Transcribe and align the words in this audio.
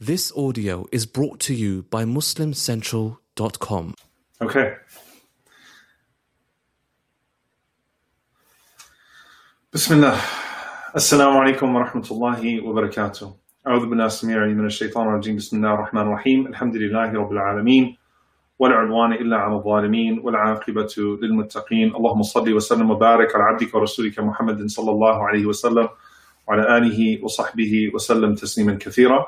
This 0.00 0.32
audio 0.36 0.86
is 0.92 1.06
brought 1.06 1.40
to 1.40 1.54
you 1.54 1.84
by 1.84 2.04
MuslimCentral.com. 2.04 3.94
Okay. 4.42 4.76
بسم 9.72 9.94
الله 9.94 10.16
السلام 10.96 11.36
عليكم 11.36 11.76
ورحمة 11.76 12.06
الله 12.10 12.60
وبركاته 12.66 13.36
أعوذ 13.66 13.86
بالله 13.86 14.06
السميع 14.06 14.36
العليم 14.36 14.58
من 14.58 14.66
الشيطان 14.66 15.08
الرجيم 15.08 15.36
بسم 15.36 15.56
الله 15.56 15.74
الرحمن 15.74 16.02
الرحيم 16.02 16.46
الحمد 16.46 16.76
لله 16.76 17.12
رب 17.12 17.32
العالمين 17.32 17.96
ولا 18.58 18.74
عدوان 18.74 19.12
إلا 19.12 19.36
على 19.36 19.54
الظالمين 19.56 20.18
والعاقبة 20.18 20.94
للمتقين 21.22 21.96
اللهم 21.96 22.22
صل 22.22 22.54
وسلم 22.54 22.90
وبارك 22.90 23.34
على 23.34 23.44
عبدك 23.44 23.74
ورسولك 23.74 24.18
محمد 24.18 24.66
صلى 24.66 24.90
الله 24.90 25.26
عليه 25.28 25.46
وسلم 25.46 25.88
وعلى 26.48 26.76
آله 26.78 27.24
وصحبه 27.24 27.90
وسلم 27.94 28.34
تسليما 28.34 28.74
كثيرا 28.74 29.26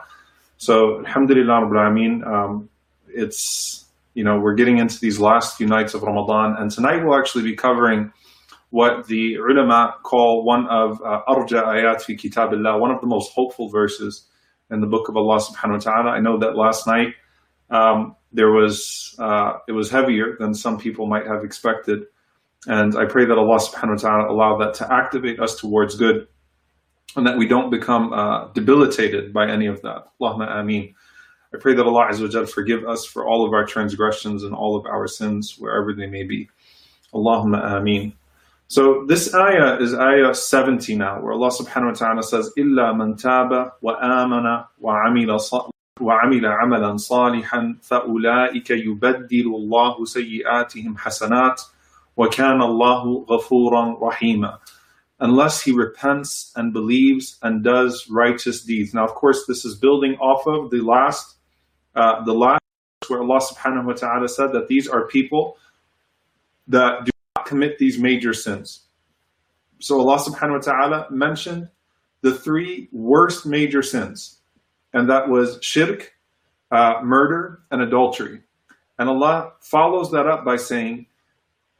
so, 0.61 0.99
Alhamdulillah 0.99 1.61
Rabbil 1.61 2.21
Alameen, 2.21 2.27
um, 2.27 2.69
it's, 3.07 3.87
you 4.13 4.23
know, 4.23 4.39
we're 4.39 4.53
getting 4.53 4.77
into 4.77 4.99
these 4.99 5.19
last 5.19 5.57
few 5.57 5.65
nights 5.65 5.95
of 5.95 6.03
Ramadan, 6.03 6.55
and 6.59 6.69
tonight 6.69 7.03
we'll 7.03 7.17
actually 7.17 7.45
be 7.45 7.55
covering 7.55 8.13
what 8.69 9.07
the 9.07 9.37
ulama 9.37 9.95
call 10.03 10.45
one 10.45 10.67
of 10.67 11.01
uh, 11.01 11.21
arja 11.27 11.65
ayat 11.65 12.03
fi 12.03 12.15
kitabillah, 12.15 12.79
one 12.79 12.91
of 12.91 13.01
the 13.01 13.07
most 13.07 13.33
hopeful 13.33 13.69
verses 13.69 14.27
in 14.69 14.81
the 14.81 14.85
book 14.85 15.09
of 15.09 15.17
Allah 15.17 15.39
subhanahu 15.39 15.71
wa 15.71 15.79
ta'ala. 15.79 16.09
I 16.11 16.19
know 16.19 16.37
that 16.37 16.55
last 16.55 16.85
night 16.85 17.15
um, 17.71 18.15
there 18.31 18.51
was, 18.51 19.15
uh, 19.17 19.53
it 19.67 19.71
was 19.71 19.89
heavier 19.89 20.35
than 20.39 20.53
some 20.53 20.77
people 20.77 21.07
might 21.07 21.25
have 21.25 21.43
expected. 21.43 22.03
And 22.67 22.95
I 22.95 23.05
pray 23.05 23.25
that 23.25 23.35
Allah 23.35 23.57
subhanahu 23.57 24.03
wa 24.03 24.09
ta'ala 24.09 24.31
allow 24.31 24.57
that 24.59 24.75
to 24.75 24.93
activate 24.93 25.39
us 25.39 25.55
towards 25.55 25.95
good 25.95 26.27
and 27.16 27.26
that 27.26 27.36
we 27.36 27.46
don't 27.46 27.70
become 27.70 28.12
uh, 28.12 28.48
debilitated 28.48 29.32
by 29.32 29.48
any 29.48 29.66
of 29.66 29.80
that. 29.82 30.08
Allahumma 30.20 30.56
ameen. 30.58 30.94
I 31.54 31.58
pray 31.58 31.74
that 31.74 31.86
Allah 31.86 32.08
Azza 32.10 32.40
wa 32.40 32.46
forgive 32.46 32.84
us 32.84 33.04
for 33.04 33.26
all 33.26 33.46
of 33.46 33.52
our 33.52 33.64
transgressions 33.64 34.42
and 34.42 34.54
all 34.54 34.76
of 34.76 34.84
our 34.86 35.06
sins, 35.06 35.56
wherever 35.58 35.94
they 35.94 36.06
may 36.06 36.24
be. 36.24 36.50
Allahumma 37.14 37.76
ameen. 37.76 38.12
So 38.68 39.04
this 39.06 39.32
ayah 39.32 39.78
is 39.78 39.94
ayah 39.94 40.34
70 40.34 40.96
now, 40.96 41.20
where 41.20 41.32
Allah 41.32 41.50
subhanahu 41.50 41.92
wa 41.92 41.92
ta'ala 41.92 42.22
says, 42.22 42.52
إِلَّا 42.58 42.94
مَنْ 42.94 43.20
تَابَ 43.20 43.72
وَآمَنَ 43.82 44.66
وَعَمِلَ 44.82 45.70
وعمل 46.00 46.46
عملا 46.46 46.96
صالحا 46.96 47.76
فأولئك 47.82 48.70
يبدل 48.70 49.46
الله 49.46 50.04
سيئاتهم 50.04 50.96
حسنات 50.98 51.62
وكان 52.16 52.62
الله 52.62 53.26
غفورا 53.30 53.98
رحيما 54.02 54.58
unless 55.21 55.61
he 55.61 55.71
repents 55.71 56.51
and 56.55 56.73
believes 56.73 57.37
and 57.43 57.63
does 57.63 58.09
righteous 58.09 58.63
deeds. 58.63 58.93
Now, 58.93 59.05
of 59.05 59.13
course, 59.13 59.45
this 59.47 59.63
is 59.63 59.75
building 59.75 60.15
off 60.15 60.45
of 60.47 60.71
the 60.71 60.81
last, 60.81 61.35
uh, 61.95 62.23
the 62.25 62.33
last 62.33 62.61
where 63.07 63.21
Allah 63.21 63.39
Subhanahu 63.39 63.85
wa 63.85 63.93
Taala 63.93 64.29
said 64.29 64.51
that 64.53 64.67
these 64.67 64.87
are 64.87 65.07
people 65.07 65.57
that 66.67 67.05
do 67.05 67.11
not 67.35 67.45
commit 67.45 67.77
these 67.77 67.99
major 67.99 68.33
sins. 68.33 68.81
So 69.79 69.99
Allah 69.99 70.17
Subhanahu 70.17 70.65
wa 70.65 70.73
Taala 70.73 71.11
mentioned 71.11 71.69
the 72.21 72.33
three 72.33 72.89
worst 72.91 73.45
major 73.45 73.83
sins, 73.83 74.39
and 74.93 75.09
that 75.09 75.29
was 75.29 75.59
shirk, 75.61 76.13
uh, 76.71 77.01
murder, 77.03 77.61
and 77.69 77.81
adultery. 77.81 78.41
And 78.97 79.09
Allah 79.09 79.53
follows 79.59 80.11
that 80.11 80.27
up 80.27 80.45
by 80.45 80.57
saying, 80.57 81.07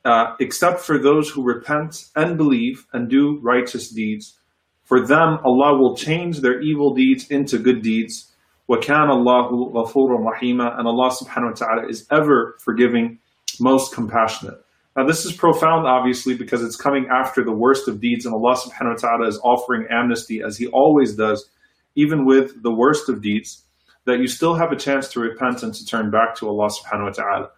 uh, 0.05 0.35
except 0.39 0.81
for 0.81 0.99
those 0.99 1.29
who 1.29 1.43
repent 1.43 2.07
and 2.15 2.37
believe 2.37 2.87
and 2.93 3.11
do 3.11 3.41
righteous 3.43 3.91
deeds. 3.91 4.39
For 4.85 5.05
them, 5.05 5.39
Allah 5.45 5.77
will 5.77 5.97
change 5.97 6.41
their 6.41 6.61
evil 6.61 6.95
deeds 6.95 7.29
into 7.29 7.59
good 7.59 7.83
deeds. 7.83 8.33
وَكَانَ 8.69 9.09
اللَّهُ 9.09 9.73
غَفُورًا 9.73 10.33
رَحِيمًا 10.33 10.79
And 10.79 10.87
Allah 10.87 11.11
subhanahu 11.11 11.51
wa 11.51 11.67
ta'ala 11.67 11.89
is 11.89 12.07
ever 12.13 12.57
forgiving, 12.61 13.19
most 13.59 13.93
compassionate. 13.93 14.59
Now 14.97 15.05
this 15.07 15.27
is 15.27 15.33
profound, 15.33 15.87
obviously, 15.87 16.35
because 16.35 16.63
it's 16.63 16.77
coming 16.77 17.07
after 17.13 17.45
the 17.45 17.53
worst 17.53 17.89
of 17.89 18.01
deeds, 18.01 18.27
and 18.27 18.35
Allah 18.35 18.57
subhanahu 18.57 18.95
wa 18.95 19.09
ta'ala 19.09 19.27
is 19.29 19.41
offering 19.43 19.87
amnesty, 19.91 20.41
as 20.41 20.57
He 20.57 20.69
always 20.69 21.15
does, 21.15 21.51
even 21.97 22.25
with 22.25 22.63
the 22.63 22.73
worst 22.73 23.09
of 23.09 23.21
deeds, 23.21 23.65
that 24.05 24.21
you 24.21 24.29
still 24.29 24.55
have 24.55 24.73
a 24.73 24.77
chance 24.77 25.09
to 25.09 25.21
repent 25.21 25.63
and 25.63 25.75
to 25.75 25.85
turn 25.85 26.11
back 26.11 26.35
to 26.37 26.49
Allah 26.49 26.69
subhanahu 26.69 27.05
wa 27.05 27.11
ta'ala. 27.11 27.51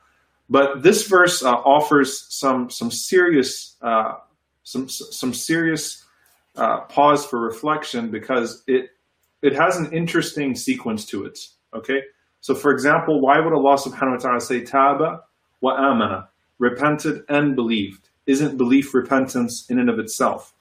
But 0.54 0.84
this 0.84 1.08
verse 1.08 1.42
uh, 1.42 1.50
offers 1.50 2.28
some 2.30 2.70
some 2.70 2.92
serious 2.92 3.76
uh, 3.82 4.18
some 4.62 4.88
some 4.88 5.34
serious 5.34 6.06
uh, 6.56 6.82
pause 6.82 7.26
for 7.26 7.40
reflection 7.42 8.12
because 8.12 8.64
it 8.68 8.92
it 9.42 9.56
has 9.56 9.78
an 9.78 9.92
interesting 9.92 10.54
sequence 10.54 11.06
to 11.06 11.26
it. 11.26 11.40
Okay, 11.76 12.04
so 12.40 12.54
for 12.54 12.72
example, 12.72 13.20
why 13.20 13.40
would 13.40 13.52
Allah 13.52 13.78
Subhanahu 13.78 14.24
wa 14.24 14.30
Taala 14.30 14.42
say 14.44 14.62
taba 14.62 15.22
wa 15.62 15.72
amana, 15.74 16.30
repented 16.60 17.24
and 17.30 17.56
believed? 17.56 18.10
Isn't 18.28 18.56
belief 18.56 18.94
repentance 18.94 19.66
in 19.72 19.80
and 19.80 19.90
of 19.90 19.98
itself? 19.98 20.54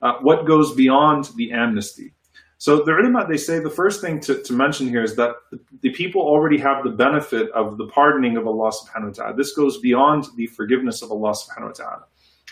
Uh, 0.00 0.12
what 0.22 0.46
goes 0.46 0.76
beyond 0.76 1.28
the 1.34 1.50
amnesty? 1.50 2.14
So 2.60 2.76
the 2.84 2.92
Rimmat, 2.92 3.26
they 3.26 3.38
say 3.38 3.58
the 3.58 3.70
first 3.70 4.02
thing 4.02 4.20
to, 4.20 4.42
to 4.42 4.52
mention 4.52 4.86
here 4.86 5.02
is 5.02 5.16
that 5.16 5.36
the, 5.80 5.88
people 5.92 6.20
already 6.20 6.58
have 6.58 6.84
the 6.84 6.90
benefit 6.90 7.50
of 7.52 7.78
the 7.78 7.86
pardoning 7.86 8.36
of 8.36 8.46
Allah 8.46 8.70
subhanahu 8.70 9.06
wa 9.06 9.12
ta'ala. 9.12 9.34
This 9.34 9.54
goes 9.54 9.78
beyond 9.78 10.26
the 10.36 10.46
forgiveness 10.46 11.00
of 11.00 11.10
Allah 11.10 11.30
subhanahu 11.30 11.68
wa 11.68 11.72
ta'ala. 11.72 12.04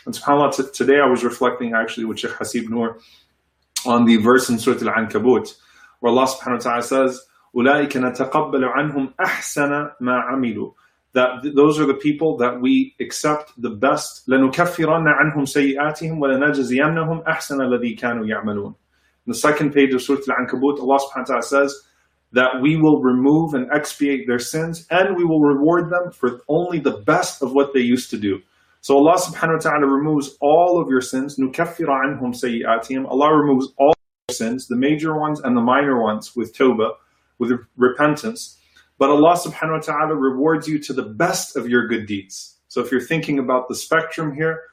And 0.07 0.15
subhanAllah, 0.15 0.57
t- 0.57 0.73
today 0.73 0.99
I 0.99 1.07
was 1.07 1.25
reflecting 1.25 1.75
actually 1.75 2.07
with 2.07 2.21
Sheikh 2.21 2.31
Hasib 2.31 2.71
Noor 2.71 3.01
on 3.85 4.07
the 4.07 4.17
verse 4.17 4.49
in 4.49 4.59
Surah 4.59 4.81
Al-Ankabut 4.81 5.55
where 6.01 6.11
Allah 6.11 6.27
subhanahu 6.27 6.65
wa 6.65 6.71
ta'ala 6.71 6.83
says, 6.85 7.21
أُولَٰئِكَ 7.55 7.91
نَتَقَبَّلُ 7.91 8.65
anhum 8.77 9.13
ahsana 9.17 9.93
ma 10.01 10.23
amilu. 10.33 10.73
that 11.13 11.43
th- 11.43 11.55
those 11.55 11.79
are 11.79 11.85
the 11.85 11.93
people 11.93 12.39
that 12.39 12.59
we 12.63 12.95
accept 12.99 13.53
the 13.61 13.69
best. 13.69 14.27
لَنُكَفِّرَنَّ 14.27 15.05
عَنْهُمْ 15.05 15.45
سَيِّئَاتِهِمْ 15.45 16.19
وَلَنَجْزِيَنَّهُمْ 16.19 17.27
أَحْسَنَ 17.27 17.61
الَّذِي 17.61 17.99
كَانُوا 17.99 18.27
يَعْمَلُونَ 18.27 18.75
the 19.28 19.34
second 19.34 19.74
page 19.74 19.94
of 19.94 20.02
Surah 20.02 20.20
Al-Ankabut, 20.28 20.80
Allah 20.80 21.00
subhanahu 21.00 21.18
wa 21.18 21.24
ta'ala 21.24 21.44
says 21.44 21.82
that 22.34 22.62
we 22.62 22.76
will 22.76 23.02
remove 23.02 23.54
and 23.54 23.72
expiate 23.72 24.28
their 24.28 24.40
sins 24.40 24.86
and 24.90 25.16
we 25.16 25.24
will 25.24 25.40
reward 25.40 25.90
them 25.92 26.12
for 26.12 26.42
only 26.50 26.80
the 26.80 26.98
best 27.06 27.42
of 27.42 27.54
what 27.54 27.74
they 27.74 27.80
used 27.80 28.10
to 28.10 28.18
do. 28.18 28.40
So 28.82 28.98
Allah 28.98 29.18
subhanahu 29.18 29.64
wa 29.64 29.72
ta'ala 29.72 29.88
removes 29.88 30.36
all 30.42 30.82
of 30.82 30.90
your 30.90 31.00
sins. 31.00 31.38
نُكَفِّرَ 31.38 31.88
عَنْهُمْ 31.88 32.36
سَيِّئَاتِهِمْ 32.36 33.08
Allah 33.08 33.38
removes 33.38 33.68
all 33.78 33.94
your 34.28 34.36
sins, 34.36 34.68
the 34.68 34.76
major 34.76 35.18
ones 35.18 35.40
and 35.40 35.56
the 35.56 35.62
minor 35.62 36.02
ones 36.02 36.36
with 36.36 36.54
tawbah, 36.58 36.92
with 37.40 37.52
repentance. 37.78 38.60
But 38.98 39.10
Allah 39.10 39.38
subhanahu 39.38 39.80
wa 39.80 39.80
ta'ala 39.80 40.16
rewards 40.16 40.68
you 40.68 40.80
to 40.80 40.94
the 40.94 41.04
best 41.04 41.56
of 41.56 41.70
your 41.70 41.88
good 41.88 42.08
deeds. 42.08 42.58
So 42.68 42.82
if 42.82 42.92
you're 42.92 43.00
thinking 43.00 43.40
about 43.40 43.70
the 43.70 43.76
spectrum 43.76 44.34
here, 44.36 44.64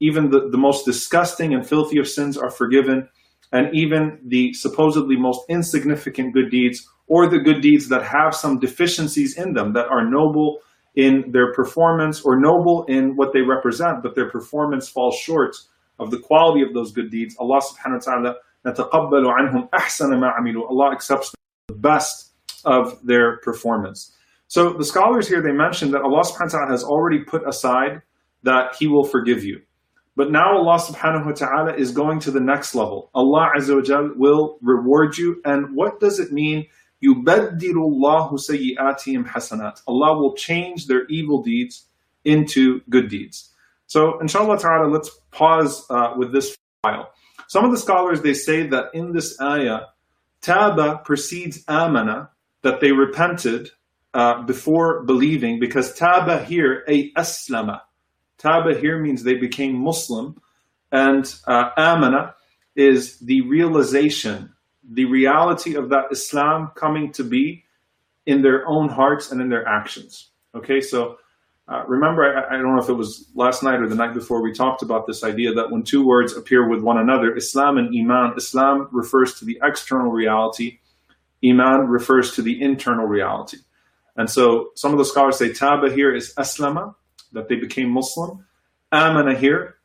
even 0.00 0.30
the, 0.30 0.48
the 0.48 0.58
most 0.58 0.84
disgusting 0.84 1.52
and 1.52 1.66
filthy 1.66 1.98
of 1.98 2.08
sins 2.08 2.38
are 2.38 2.50
forgiven 2.50 3.08
and 3.52 3.74
even 3.74 4.18
the 4.26 4.52
supposedly 4.52 5.16
most 5.16 5.40
insignificant 5.48 6.34
good 6.34 6.50
deeds 6.50 6.86
or 7.06 7.26
the 7.26 7.38
good 7.38 7.62
deeds 7.62 7.88
that 7.88 8.02
have 8.02 8.34
some 8.34 8.58
deficiencies 8.58 9.38
in 9.38 9.54
them 9.54 9.72
that 9.72 9.86
are 9.86 10.08
noble 10.08 10.58
in 10.94 11.30
their 11.32 11.52
performance 11.54 12.22
or 12.22 12.38
noble 12.38 12.84
in 12.88 13.16
what 13.16 13.32
they 13.32 13.40
represent, 13.40 14.02
but 14.02 14.14
their 14.14 14.30
performance 14.30 14.88
falls 14.88 15.16
short 15.16 15.56
of 15.98 16.10
the 16.10 16.18
quality 16.18 16.62
of 16.62 16.74
those 16.74 16.92
good 16.92 17.10
deeds. 17.10 17.36
Allah 17.38 17.60
subhanahu 17.60 18.06
wa 18.06 18.12
ta'ala 18.12 18.34
نتقبل 18.66 19.24
عنهم 19.26 19.68
أحسن 19.74 20.10
ما 20.18 20.32
عملوا. 20.34 20.68
Allah 20.68 20.92
accepts 20.92 21.32
the 21.68 21.74
best 21.74 22.32
of 22.64 22.98
their 23.04 23.38
performance. 23.38 24.14
So 24.48 24.72
the 24.72 24.84
scholars 24.84 25.28
here, 25.28 25.42
they 25.42 25.52
mentioned 25.52 25.92
that 25.94 26.02
Allah 26.02 26.22
subhanahu 26.24 26.52
wa 26.52 26.58
ta'ala 26.58 26.70
has 26.70 26.84
already 26.84 27.22
put 27.24 27.46
aside 27.46 28.02
that 28.42 28.74
He 28.78 28.86
will 28.86 29.04
forgive 29.04 29.44
you. 29.44 29.60
But 30.16 30.32
now 30.32 30.56
Allah 30.56 30.80
subhanahu 30.80 31.26
wa 31.26 31.32
ta'ala 31.32 31.74
is 31.74 31.92
going 31.92 32.18
to 32.20 32.32
the 32.32 32.40
next 32.40 32.74
level. 32.74 33.10
Allah 33.14 33.52
Azza 33.56 33.76
wa 33.76 33.82
Jal 33.82 34.10
will 34.16 34.58
reward 34.60 35.16
you. 35.16 35.40
And 35.44 35.76
what 35.76 36.00
does 36.00 36.18
it 36.18 36.32
mean? 36.32 36.66
يُبَدِّلُ 37.04 37.60
اللَّهُ 37.60 38.32
سَيِّئَاتِهِمْ 38.32 39.28
حَسَنَاتٍ 39.28 39.82
Allah 39.86 40.18
will 40.18 40.34
change 40.34 40.88
their 40.88 41.06
evil 41.06 41.42
deeds 41.42 41.86
into 42.24 42.80
good 42.90 43.08
deeds. 43.08 43.52
So 43.86 44.18
inshallah 44.18 44.58
ta'ala, 44.58 44.88
let's 44.88 45.10
pause 45.30 45.86
uh, 45.88 46.14
with 46.16 46.32
this 46.32 46.56
file. 46.82 47.10
Some 47.46 47.64
of 47.64 47.70
the 47.70 47.78
scholars, 47.78 48.20
they 48.20 48.34
say 48.34 48.66
that 48.66 48.86
in 48.92 49.12
this 49.12 49.40
ayah, 49.40 49.82
taba 50.42 51.04
precedes 51.04 51.64
amana, 51.68 52.30
that 52.62 52.80
they 52.80 52.92
repented 52.92 53.70
uh, 54.12 54.42
before 54.42 55.04
believing, 55.04 55.60
because 55.60 55.96
taba 55.96 56.44
here, 56.44 56.84
a 56.88 57.12
aslama, 57.12 57.80
Taba 58.43 58.79
here 58.79 58.99
means 58.99 59.23
they 59.23 59.35
became 59.35 59.75
Muslim, 59.75 60.41
and 60.91 61.33
uh, 61.47 61.69
Amana 61.77 62.35
is 62.75 63.19
the 63.19 63.41
realization, 63.41 64.53
the 64.83 65.05
reality 65.05 65.75
of 65.75 65.89
that 65.89 66.05
Islam 66.11 66.71
coming 66.75 67.11
to 67.13 67.23
be 67.23 67.63
in 68.25 68.41
their 68.41 68.67
own 68.67 68.89
hearts 68.89 69.31
and 69.31 69.41
in 69.41 69.49
their 69.49 69.67
actions. 69.67 70.29
Okay, 70.55 70.81
so 70.81 71.17
uh, 71.67 71.83
remember, 71.87 72.23
I, 72.23 72.55
I, 72.55 72.57
don't 72.57 72.75
know 72.75 72.81
if 72.81 72.89
it 72.89 72.93
was 72.93 73.29
last 73.35 73.63
night 73.63 73.79
or 73.79 73.87
the 73.87 73.95
night 73.95 74.13
before, 74.13 74.41
we 74.41 74.51
talked 74.51 74.81
about 74.81 75.07
this 75.07 75.23
idea 75.23 75.53
that 75.53 75.71
when 75.71 75.83
two 75.83 76.05
words 76.05 76.35
appear 76.35 76.67
with 76.67 76.81
one 76.81 76.97
another, 76.97 77.35
Islam 77.35 77.77
and 77.77 77.87
Iman, 77.95 78.33
Islam 78.35 78.89
refers 78.91 79.35
to 79.35 79.45
the 79.45 79.59
external 79.63 80.11
reality, 80.11 80.79
Iman 81.43 81.87
refers 81.87 82.35
to 82.35 82.41
the 82.41 82.61
internal 82.61 83.05
reality. 83.05 83.57
And 84.17 84.29
so 84.29 84.71
some 84.75 84.91
of 84.91 84.97
the 84.97 85.05
scholars 85.05 85.37
say 85.37 85.49
Taba 85.49 85.93
here 85.93 86.13
is 86.13 86.33
Aslama, 86.35 86.95
that 87.33 87.49
they 87.49 87.55
became 87.55 87.89
Muslim. 87.89 88.45
Amana 88.91 89.35
here 89.35 89.75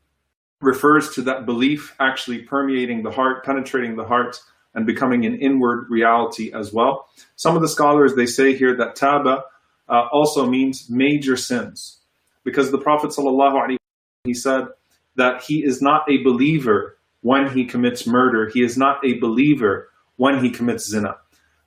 refers 0.61 1.13
to 1.15 1.21
that 1.23 1.45
belief 1.45 1.95
actually 1.99 2.39
permeating 2.43 3.03
the 3.03 3.11
heart, 3.11 3.43
penetrating 3.45 3.95
the 3.95 4.05
heart, 4.05 4.39
and 4.75 4.85
becoming 4.85 5.25
an 5.25 5.35
inward 5.35 5.87
reality 5.89 6.51
as 6.53 6.71
well. 6.71 7.09
Some 7.35 7.55
of 7.55 7.61
the 7.61 7.67
scholars 7.67 8.15
they 8.15 8.25
say 8.25 8.55
here 8.55 8.75
that 8.77 8.95
Taba 8.95 9.41
uh, 9.87 10.07
also 10.11 10.45
means 10.45 10.89
major 10.89 11.35
sins, 11.35 11.99
because 12.43 12.71
the 12.71 12.77
Prophet 12.77 13.09
ﷺ, 13.09 13.77
he 14.23 14.33
said 14.33 14.67
that 15.15 15.41
he 15.41 15.63
is 15.63 15.81
not 15.81 16.03
a 16.09 16.23
believer 16.23 16.97
when 17.21 17.49
he 17.49 17.65
commits 17.65 18.05
murder. 18.05 18.49
He 18.53 18.61
is 18.61 18.77
not 18.77 19.03
a 19.03 19.19
believer 19.19 19.89
when 20.17 20.43
he 20.43 20.51
commits 20.51 20.87
zina. 20.87 21.17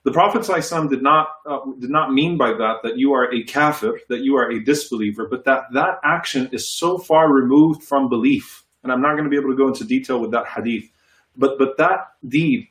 The 0.03 0.11
Prophet 0.11 0.45
did 0.89 1.01
not 1.01 1.27
uh, 1.45 1.59
did 1.79 1.89
not 1.89 2.11
mean 2.11 2.37
by 2.37 2.49
that 2.49 2.79
that 2.83 2.97
you 2.97 3.13
are 3.13 3.33
a 3.33 3.43
kafir, 3.43 3.99
that 4.09 4.19
you 4.21 4.35
are 4.35 4.51
a 4.51 4.61
disbeliever, 4.61 5.27
but 5.29 5.45
that 5.45 5.63
that 5.73 5.99
action 6.03 6.49
is 6.51 6.77
so 6.77 6.97
far 6.97 7.31
removed 7.31 7.83
from 7.83 8.09
belief. 8.09 8.65
And 8.83 8.91
I'm 8.91 9.01
not 9.01 9.13
going 9.13 9.23
to 9.23 9.29
be 9.29 9.37
able 9.37 9.51
to 9.51 9.55
go 9.55 9.67
into 9.67 9.85
detail 9.85 10.19
with 10.19 10.31
that 10.31 10.45
hadith, 10.45 10.89
but 11.37 11.57
but 11.57 11.77
that 11.77 11.99
deed, 12.27 12.67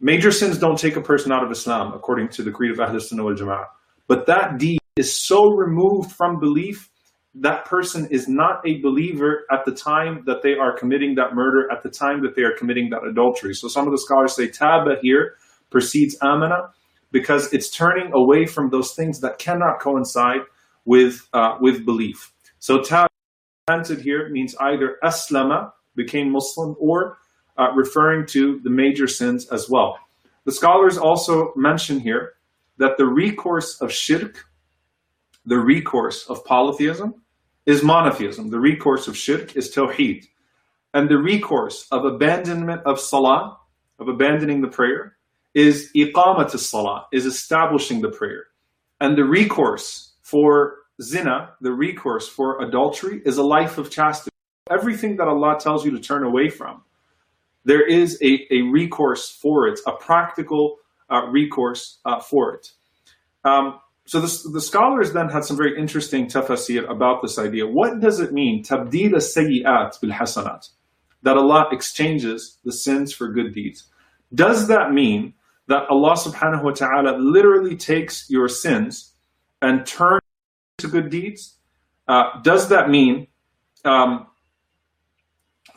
major 0.00 0.30
sins 0.30 0.58
don't 0.58 0.78
take 0.78 0.96
a 0.96 1.00
person 1.00 1.32
out 1.32 1.42
of 1.42 1.50
Islam 1.50 1.94
according 1.94 2.28
to 2.30 2.42
the 2.42 2.50
creed 2.50 2.72
of 2.72 2.80
Ahl 2.80 3.00
Sunnah 3.00 3.24
wal 3.24 3.34
Jama'ah. 3.34 3.64
But 4.06 4.26
that 4.26 4.58
deed 4.58 4.78
is 4.96 5.18
so 5.18 5.48
removed 5.52 6.12
from 6.12 6.40
belief 6.40 6.90
that 7.38 7.64
person 7.64 8.06
is 8.10 8.28
not 8.28 8.66
a 8.66 8.80
believer 8.80 9.44
at 9.50 9.64
the 9.64 9.72
time 9.72 10.22
that 10.26 10.42
they 10.42 10.54
are 10.54 10.76
committing 10.76 11.14
that 11.16 11.34
murder, 11.34 11.70
at 11.70 11.82
the 11.82 11.90
time 11.90 12.22
that 12.22 12.34
they 12.34 12.42
are 12.42 12.56
committing 12.56 12.90
that 12.90 13.04
adultery. 13.06 13.54
So 13.54 13.68
some 13.68 13.86
of 13.86 13.92
the 13.92 13.98
scholars 13.98 14.34
say 14.34 14.48
taba 14.48 14.96
here 15.00 15.36
precedes 15.70 16.16
amana 16.22 16.70
because 17.12 17.52
it's 17.52 17.70
turning 17.70 18.10
away 18.14 18.46
from 18.46 18.70
those 18.70 18.92
things 18.94 19.20
that 19.20 19.38
cannot 19.38 19.80
coincide 19.80 20.40
with 20.84 21.28
uh, 21.32 21.56
with 21.60 21.84
belief. 21.84 22.32
So 22.58 22.78
taba 22.78 23.08
here 24.00 24.28
means 24.30 24.54
either 24.60 24.96
aslama 25.02 25.72
became 25.96 26.30
Muslim 26.30 26.76
or 26.78 27.18
uh, 27.58 27.72
referring 27.74 28.26
to 28.26 28.60
the 28.62 28.70
major 28.70 29.06
sins 29.06 29.48
as 29.50 29.68
well. 29.68 29.98
The 30.44 30.52
scholars 30.52 30.96
also 30.96 31.52
mention 31.56 31.98
here 31.98 32.34
that 32.78 32.98
the 32.98 33.06
recourse 33.06 33.80
of 33.80 33.92
shirk, 33.92 34.44
the 35.44 35.58
recourse 35.58 36.26
of 36.28 36.44
polytheism, 36.44 37.14
is 37.64 37.82
monotheism. 37.82 38.50
The 38.50 38.60
recourse 38.60 39.08
of 39.08 39.16
shirk 39.16 39.56
is 39.56 39.74
tawheed. 39.74 40.26
And 40.94 41.08
the 41.08 41.18
recourse 41.18 41.88
of 41.90 42.04
abandonment 42.04 42.82
of 42.86 43.00
salah, 43.00 43.58
of 43.98 44.08
abandoning 44.08 44.60
the 44.60 44.68
prayer, 44.68 45.15
is 45.56 45.90
iqamat 45.96 46.50
salah, 46.50 47.06
is 47.12 47.24
establishing 47.24 48.02
the 48.02 48.10
prayer. 48.10 48.44
And 49.00 49.16
the 49.16 49.24
recourse 49.24 50.12
for 50.20 50.76
zina, 51.00 51.54
the 51.62 51.72
recourse 51.72 52.28
for 52.28 52.62
adultery, 52.62 53.22
is 53.24 53.38
a 53.38 53.42
life 53.42 53.78
of 53.78 53.90
chastity. 53.90 54.36
Everything 54.70 55.16
that 55.16 55.28
Allah 55.28 55.56
tells 55.58 55.82
you 55.82 55.90
to 55.92 55.98
turn 55.98 56.24
away 56.24 56.50
from, 56.50 56.82
there 57.64 57.86
is 57.86 58.20
a, 58.22 58.46
a 58.50 58.62
recourse 58.70 59.30
for 59.30 59.66
it, 59.66 59.80
a 59.86 59.92
practical 59.92 60.76
uh, 61.10 61.22
recourse 61.30 62.00
uh, 62.04 62.20
for 62.20 62.54
it. 62.54 62.70
Um, 63.44 63.80
so 64.04 64.20
the, 64.20 64.50
the 64.52 64.60
scholars 64.60 65.14
then 65.14 65.30
had 65.30 65.44
some 65.44 65.56
very 65.56 65.78
interesting 65.78 66.26
tafsir 66.26 66.88
about 66.90 67.22
this 67.22 67.38
idea. 67.38 67.66
What 67.66 68.00
does 68.00 68.20
it 68.20 68.32
mean, 68.32 68.62
tabdil 68.62 69.14
sayyi'at 69.14 70.00
bil 70.02 70.10
hasanat? 70.10 70.68
That 71.22 71.38
Allah 71.38 71.68
exchanges 71.72 72.58
the 72.62 72.72
sins 72.72 73.14
for 73.14 73.28
good 73.28 73.54
deeds. 73.54 73.84
Does 74.34 74.68
that 74.68 74.92
mean 74.92 75.32
that 75.68 75.88
Allah 75.90 76.14
subhanahu 76.14 76.62
wa 76.62 76.70
ta'ala 76.70 77.18
literally 77.18 77.76
takes 77.76 78.30
your 78.30 78.48
sins 78.48 79.12
and 79.62 79.84
turns 79.86 80.22
to 80.78 80.88
good 80.88 81.10
deeds? 81.10 81.56
Uh, 82.06 82.40
does 82.42 82.68
that 82.68 82.88
mean 82.88 83.26
um, 83.84 84.26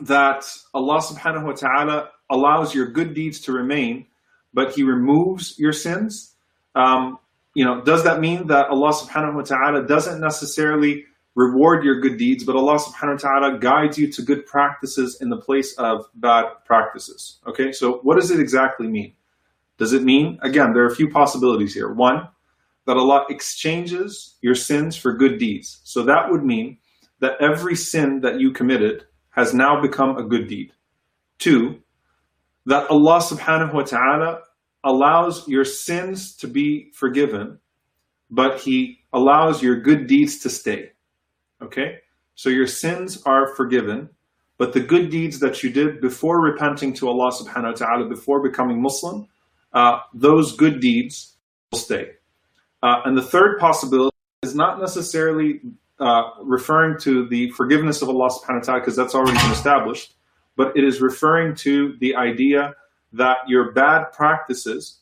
that 0.00 0.44
Allah 0.74 1.00
subhanahu 1.00 1.44
wa 1.44 1.52
ta'ala 1.52 2.10
allows 2.30 2.74
your 2.74 2.86
good 2.86 3.14
deeds 3.14 3.40
to 3.40 3.52
remain, 3.52 4.06
but 4.54 4.72
He 4.72 4.82
removes 4.82 5.58
your 5.58 5.72
sins? 5.72 6.34
Um, 6.74 7.18
you 7.54 7.64
know, 7.64 7.82
does 7.82 8.04
that 8.04 8.20
mean 8.20 8.46
that 8.46 8.68
Allah 8.68 8.92
subhanahu 8.92 9.34
wa 9.34 9.42
ta'ala 9.42 9.86
doesn't 9.86 10.20
necessarily 10.20 11.04
reward 11.34 11.84
your 11.84 12.00
good 12.00 12.16
deeds, 12.16 12.44
but 12.44 12.54
Allah 12.54 12.78
subhanahu 12.78 13.22
wa 13.22 13.40
ta'ala 13.40 13.58
guides 13.58 13.98
you 13.98 14.10
to 14.12 14.22
good 14.22 14.46
practices 14.46 15.18
in 15.20 15.30
the 15.30 15.36
place 15.36 15.74
of 15.78 16.06
bad 16.14 16.46
practices? 16.64 17.38
Okay, 17.46 17.72
so 17.72 17.98
what 18.02 18.16
does 18.16 18.30
it 18.30 18.38
exactly 18.38 18.86
mean? 18.86 19.14
Does 19.80 19.94
it 19.94 20.02
mean, 20.02 20.38
again, 20.42 20.74
there 20.74 20.82
are 20.82 20.92
a 20.92 20.94
few 20.94 21.08
possibilities 21.08 21.72
here. 21.72 21.90
One, 21.90 22.28
that 22.86 22.98
Allah 22.98 23.24
exchanges 23.30 24.36
your 24.42 24.54
sins 24.54 24.94
for 24.94 25.14
good 25.14 25.38
deeds. 25.38 25.80
So 25.84 26.02
that 26.02 26.30
would 26.30 26.44
mean 26.44 26.76
that 27.20 27.40
every 27.40 27.74
sin 27.74 28.20
that 28.20 28.38
you 28.38 28.52
committed 28.52 29.04
has 29.30 29.54
now 29.54 29.80
become 29.80 30.18
a 30.18 30.22
good 30.22 30.48
deed. 30.48 30.72
Two, 31.38 31.80
that 32.66 32.90
Allah 32.90 33.20
subhanahu 33.20 33.72
wa 33.72 33.82
ta'ala 33.82 34.40
allows 34.84 35.48
your 35.48 35.64
sins 35.64 36.36
to 36.36 36.46
be 36.46 36.90
forgiven, 36.92 37.58
but 38.30 38.60
he 38.60 38.98
allows 39.14 39.62
your 39.62 39.80
good 39.80 40.06
deeds 40.06 40.40
to 40.40 40.50
stay. 40.50 40.90
Okay? 41.62 42.00
So 42.34 42.50
your 42.50 42.66
sins 42.66 43.22
are 43.24 43.54
forgiven, 43.54 44.10
but 44.58 44.74
the 44.74 44.80
good 44.80 45.08
deeds 45.08 45.38
that 45.40 45.62
you 45.62 45.70
did 45.70 46.02
before 46.02 46.42
repenting 46.42 46.92
to 46.96 47.08
Allah 47.08 47.32
subhanahu 47.32 47.72
wa 47.72 47.86
ta'ala, 47.86 48.08
before 48.10 48.42
becoming 48.42 48.82
Muslim, 48.82 49.26
uh, 49.72 50.00
those 50.14 50.56
good 50.56 50.80
deeds 50.80 51.36
will 51.70 51.78
stay. 51.78 52.12
Uh, 52.82 53.02
and 53.04 53.16
the 53.16 53.22
third 53.22 53.58
possibility 53.58 54.16
is 54.42 54.54
not 54.54 54.80
necessarily 54.80 55.60
uh, 56.00 56.30
referring 56.42 56.98
to 56.98 57.28
the 57.28 57.50
forgiveness 57.50 58.02
of 58.02 58.08
Allah 58.08 58.30
subhanahu 58.30 58.60
wa 58.60 58.60
ta'ala, 58.60 58.80
because 58.80 58.96
that's 58.96 59.14
already 59.14 59.38
been 59.38 59.52
established, 59.52 60.14
but 60.56 60.76
it 60.76 60.84
is 60.84 61.00
referring 61.00 61.54
to 61.56 61.96
the 62.00 62.16
idea 62.16 62.74
that 63.12 63.38
your 63.46 63.72
bad 63.72 64.12
practices 64.12 65.00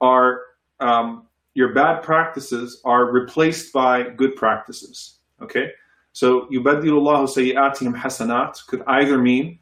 are 0.00 0.42
um, 0.80 1.26
your 1.54 1.74
bad 1.74 2.02
practices 2.02 2.80
are 2.84 3.10
replaced 3.10 3.72
by 3.72 4.08
good 4.10 4.36
practices. 4.36 5.18
Okay, 5.42 5.72
so 6.12 6.46
yubadilullahu 6.52 7.26
sayyi'atihim 7.26 7.94
hasanat 7.94 8.64
could 8.68 8.82
either 8.86 9.18
mean 9.18 9.58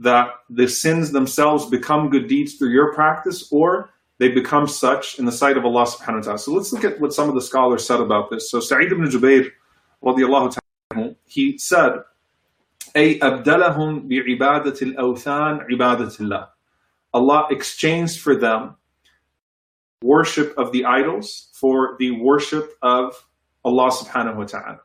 that 0.00 0.30
the 0.50 0.68
sins 0.68 1.12
themselves 1.12 1.66
become 1.66 2.10
good 2.10 2.26
deeds 2.26 2.54
through 2.54 2.70
your 2.70 2.92
practice, 2.94 3.48
or 3.52 3.90
they 4.18 4.28
become 4.28 4.66
such 4.66 5.18
in 5.18 5.24
the 5.24 5.32
sight 5.32 5.56
of 5.56 5.64
Allah 5.64 5.86
subhanahu 5.86 6.16
wa 6.16 6.22
ta'ala. 6.22 6.38
So 6.38 6.52
let's 6.52 6.72
look 6.72 6.84
at 6.84 7.00
what 7.00 7.12
some 7.12 7.28
of 7.28 7.34
the 7.34 7.42
scholars 7.42 7.86
said 7.86 8.00
about 8.00 8.30
this. 8.30 8.50
So 8.50 8.60
Sa'id 8.60 8.92
ibn 8.92 9.08
Jubair, 9.08 9.50
radiallahu 10.02 10.56
ta'ala, 10.90 11.14
he 11.26 11.58
said, 11.58 12.02
أي 12.96 13.18
أبدلهم 13.18 14.08
بعبادة 14.08 14.78
الأوثان 14.82 15.66
عبادة 15.70 16.20
الله 16.20 16.48
Allah 17.12 17.46
exchanged 17.50 18.20
for 18.20 18.36
them 18.36 18.76
worship 20.02 20.54
of 20.58 20.70
the 20.72 20.84
idols 20.84 21.50
for 21.54 21.96
the 21.98 22.10
worship 22.12 22.72
of 22.82 23.14
Allah 23.64 23.90
subhanahu 23.90 24.36
wa 24.36 24.44
ta'ala. 24.44 24.80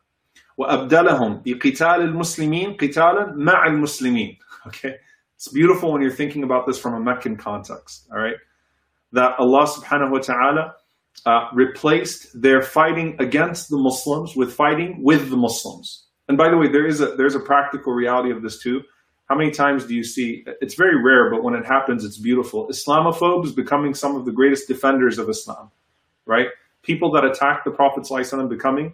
وأبدلهم 0.58 1.44
بقتال 1.46 2.01
المسلمين 2.01 2.77
قتالا 2.77 3.36
مع 3.36 3.68
المسلمين. 3.68 4.38
Okay, 4.68 4.94
it's 5.37 5.52
beautiful 5.52 5.92
when 5.92 6.00
you're 6.00 6.11
thinking 6.11 6.42
about 6.42 6.66
this 6.66 6.78
from 6.78 6.94
a 6.94 7.00
Meccan 7.00 7.37
context. 7.37 8.09
All 8.11 8.18
right, 8.18 8.37
that 9.12 9.38
Allah 9.38 9.66
subhanahu 9.66 10.11
wa 10.11 10.18
ta'ala 10.18 10.75
uh, 11.26 11.49
replaced 11.52 12.40
their 12.40 12.62
fighting 12.62 13.16
against 13.21 13.68
the 13.68 13.76
Muslims 13.76 14.35
with 14.35 14.52
fighting 14.52 15.00
with 15.02 15.30
the 15.30 15.37
Muslims. 15.37 16.06
And 16.28 16.38
by 16.38 16.49
the 16.49 16.56
way, 16.56 16.68
there 16.71 16.87
is 16.87 17.00
a 17.00 17.14
there's 17.16 17.35
a 17.35 17.40
practical 17.40 17.92
reality 17.92 18.30
of 18.30 18.42
this 18.42 18.59
too. 18.59 18.80
How 19.28 19.37
many 19.37 19.50
times 19.50 19.87
do 19.87 19.94
you 19.94 20.04
see? 20.04 20.44
It's 20.61 20.75
very 20.75 21.02
rare, 21.02 21.30
but 21.30 21.42
when 21.42 21.54
it 21.54 21.64
happens, 21.64 22.04
it's 22.04 22.18
beautiful. 22.18 22.68
Islamophobes 22.68 23.54
becoming 23.54 23.94
some 23.94 24.16
of 24.16 24.26
the 24.26 24.33
greatest 24.33 24.68
defenders 24.68 25.18
of 25.18 25.30
Islam, 25.30 25.71
right? 26.26 26.49
People 26.83 27.11
that 27.12 27.25
attack 27.25 27.64
the 27.64 27.71
Prophet 27.71 28.04
ﷺ 28.04 28.50
becoming 28.50 28.92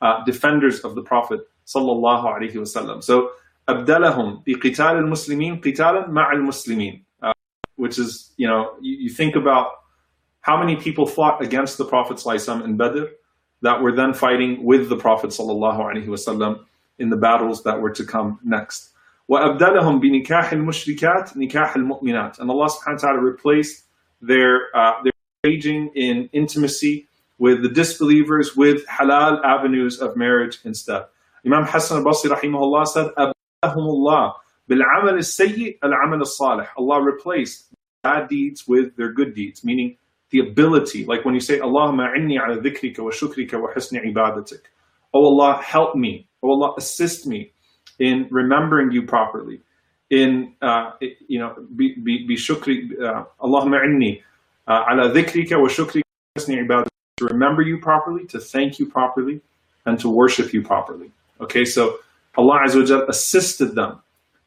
uh, 0.00 0.24
defenders 0.24 0.80
of 0.80 0.94
the 0.94 1.02
Prophet 1.02 1.40
sallallahu 1.66 2.24
alaihi 2.24 2.54
wasallam. 2.54 3.02
So, 3.02 3.30
abdalahum 3.67 4.45
biqital 4.45 4.97
al-muslimin 4.97 5.61
qitalan 5.61 6.09
ma'al 6.09 6.41
muslimin, 6.41 7.01
uh, 7.21 7.33
which 7.75 7.99
is, 7.99 8.33
you 8.37 8.47
know, 8.47 8.75
you, 8.81 8.97
you, 8.97 9.09
think 9.09 9.35
about 9.35 9.71
how 10.41 10.57
many 10.57 10.75
people 10.75 11.05
fought 11.05 11.41
against 11.41 11.77
the 11.77 11.85
Prophet 11.85 12.17
ﷺ 12.17 12.63
in 12.63 12.77
Badr 12.77 13.05
that 13.61 13.81
were 13.81 13.93
then 13.95 14.13
fighting 14.13 14.63
with 14.63 14.87
the 14.89 14.95
Prophet 14.95 15.31
sallallahu 15.31 15.79
alaihi 15.79 16.07
wasallam 16.07 16.63
in 16.99 17.09
the 17.09 17.17
battles 17.17 17.63
that 17.63 17.81
were 17.81 17.91
to 17.91 18.05
come 18.05 18.39
next. 18.43 18.91
وَأَبْدَلَهُمْ 19.29 20.01
بِنِكَاحِ 20.01 20.53
الْمُشْرِكَاتِ 20.53 21.35
نِكَاحِ 21.35 21.73
الْمُؤْمِنَاتِ 21.73 22.39
And 22.39 22.49
Allah 22.49 22.69
subhanahu 22.69 22.93
wa 22.93 23.09
ta'ala 23.09 23.19
replaced 23.19 23.83
their, 24.21 24.75
uh, 24.75 25.03
their 25.03 25.11
engaging 25.43 25.91
in 25.95 26.29
intimacy 26.31 27.07
with 27.37 27.61
the 27.61 27.69
disbelievers 27.69 28.55
with 28.55 28.85
halal 28.87 29.43
avenues 29.43 29.99
of 29.99 30.15
marriage 30.15 30.59
instead. 30.63 31.03
Imam 31.45 31.65
Hassan 31.65 31.99
al-Basri 31.99 32.31
rahimahullah 32.31 32.87
said, 32.87 33.11
أَبْدَلَهُمُ 33.63 33.75
اللَّهِ 33.75 34.33
بِالْعَمَلِ 34.69 35.17
السَّيِّئِ 35.17 35.79
الْعَمَلِ 35.83 36.21
الصَّالِحِ 36.21 36.67
Allah 36.77 37.01
replaced 37.01 37.73
bad 38.03 38.27
deeds 38.29 38.67
with 38.67 38.95
their 38.95 39.11
good 39.11 39.33
deeds, 39.33 39.63
meaning 39.63 39.97
the 40.29 40.39
ability, 40.39 41.05
like 41.05 41.25
when 41.25 41.33
you 41.33 41.39
say, 41.39 41.59
Allahumma 41.59 42.15
inni 42.15 42.37
ala 42.37 42.61
dhikrika 42.61 42.99
wa 42.99 43.11
shukrika 43.11 43.59
wa 43.59 43.69
husni 43.73 43.99
ibadatik. 44.05 44.61
Oh 45.13 45.25
Allah, 45.25 45.61
help 45.63 45.95
me. 45.95 46.27
Oh 46.43 46.51
Allah, 46.51 46.73
assist 46.77 47.25
me 47.25 47.51
in 47.99 48.27
remembering 48.29 48.91
you 48.91 49.03
properly. 49.03 49.61
In, 50.09 50.55
uh, 50.61 50.91
you 51.27 51.39
know, 51.39 51.55
be, 51.75 51.95
be, 51.95 52.25
be 52.27 52.35
shukri, 52.35 52.91
uh, 53.01 53.25
Allahumma 53.41 53.83
inni 53.85 54.21
uh, 54.67 54.85
ala 54.89 55.09
dhikrika 55.11 55.59
wa 55.59 55.67
shukrika 55.67 56.03
wa 56.35 56.41
husni 56.41 56.65
ibadatik. 56.65 56.87
To 57.17 57.25
remember 57.25 57.63
you 57.63 57.79
properly, 57.79 58.25
to 58.27 58.39
thank 58.39 58.79
you 58.79 58.85
properly, 58.85 59.41
and 59.85 59.99
to 59.99 60.09
worship 60.09 60.53
you 60.53 60.61
properly. 60.61 61.11
Okay, 61.41 61.65
so 61.65 61.99
Allah 62.37 62.59
Azza 62.65 63.07
assisted 63.07 63.75
them 63.75 64.01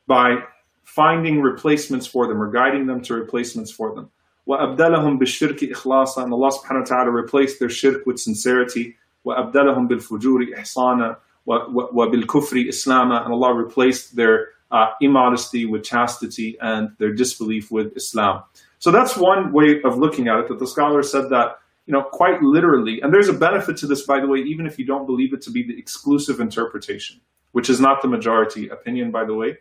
by 0.07 0.37
finding 0.85 1.41
replacements 1.41 2.07
for 2.07 2.27
them 2.27 2.41
or 2.43 2.51
guiding 2.51 2.87
them 2.87 3.01
to 3.03 3.15
replacements 3.15 3.71
for 3.71 3.95
them. 3.95 4.11
وَأَبْدَلَهُمْ 4.49 5.21
بِالشِّرْكِ 5.21 5.71
إِخْلَاصًا 5.73 6.25
And 6.25 6.33
Allah 6.33 6.51
subhanahu 6.51 6.81
wa 6.81 6.85
ta'ala 6.85 7.11
replaced 7.11 7.61
their 7.61 7.69
shirk 7.69 8.07
with 8.07 8.19
sincerity. 8.19 8.97
وَأَبْدَلَهُمْ 9.27 9.89
بِالْفُجُورِ 9.89 10.57
إِحْصَانًا 10.57 11.17
وَبِالْكُفْرِ 11.47 12.69
إِسْلَامًا 12.69 13.25
And 13.25 13.33
Allah 13.33 13.55
replaced 13.55 14.17
their 14.17 14.49
uh, 14.73 14.87
immodesty 15.01 15.67
with 15.67 15.85
chastity 15.85 16.57
and 16.61 16.91
their 16.99 17.13
disbelief 17.13 17.71
with 17.71 17.97
Islam. 17.97 18.43
So 18.79 18.91
that's 18.91 19.17
one 19.17 19.53
way 19.53 19.81
of 19.85 19.99
looking 19.99 20.29
at 20.29 20.39
it, 20.39 20.49
that 20.49 20.59
the 20.59 20.67
scholar 20.67 21.03
said 21.03 21.29
that, 21.31 21.59
you 21.87 21.93
know, 21.93 22.03
quite 22.03 22.43
literally, 22.43 23.01
and 23.01 23.13
there's 23.13 23.29
a 23.29 23.33
benefit 23.33 23.77
to 23.79 23.87
this, 23.87 24.07
by 24.07 24.21
the 24.21 24.27
way, 24.27 24.39
even 24.39 24.67
if 24.67 24.79
you 24.79 24.87
don't 24.87 25.07
believe 25.07 25.35
it 25.35 25.43
to 25.43 25.51
be 25.51 25.63
the 25.63 25.79
exclusive 25.79 26.41
interpretation, 26.41 27.21
which 27.56 27.70
is 27.70 27.80
not 27.80 28.02
the 28.02 28.08
majority 28.10 28.68
opinion, 28.68 29.12
by 29.12 29.24
the 29.24 29.34
way. 29.34 29.58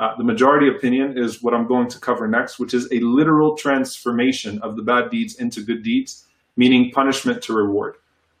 Uh, 0.00 0.16
the 0.18 0.24
majority 0.24 0.66
opinion 0.66 1.16
is 1.16 1.44
what 1.44 1.54
I'm 1.54 1.68
going 1.68 1.86
to 1.90 2.00
cover 2.00 2.26
next, 2.26 2.58
which 2.58 2.74
is 2.74 2.88
a 2.90 2.98
literal 2.98 3.56
transformation 3.56 4.58
of 4.62 4.74
the 4.74 4.82
bad 4.82 5.10
deeds 5.10 5.36
into 5.36 5.62
good 5.62 5.84
deeds, 5.84 6.26
meaning 6.56 6.90
punishment 6.90 7.40
to 7.42 7.52
reward. 7.52 7.94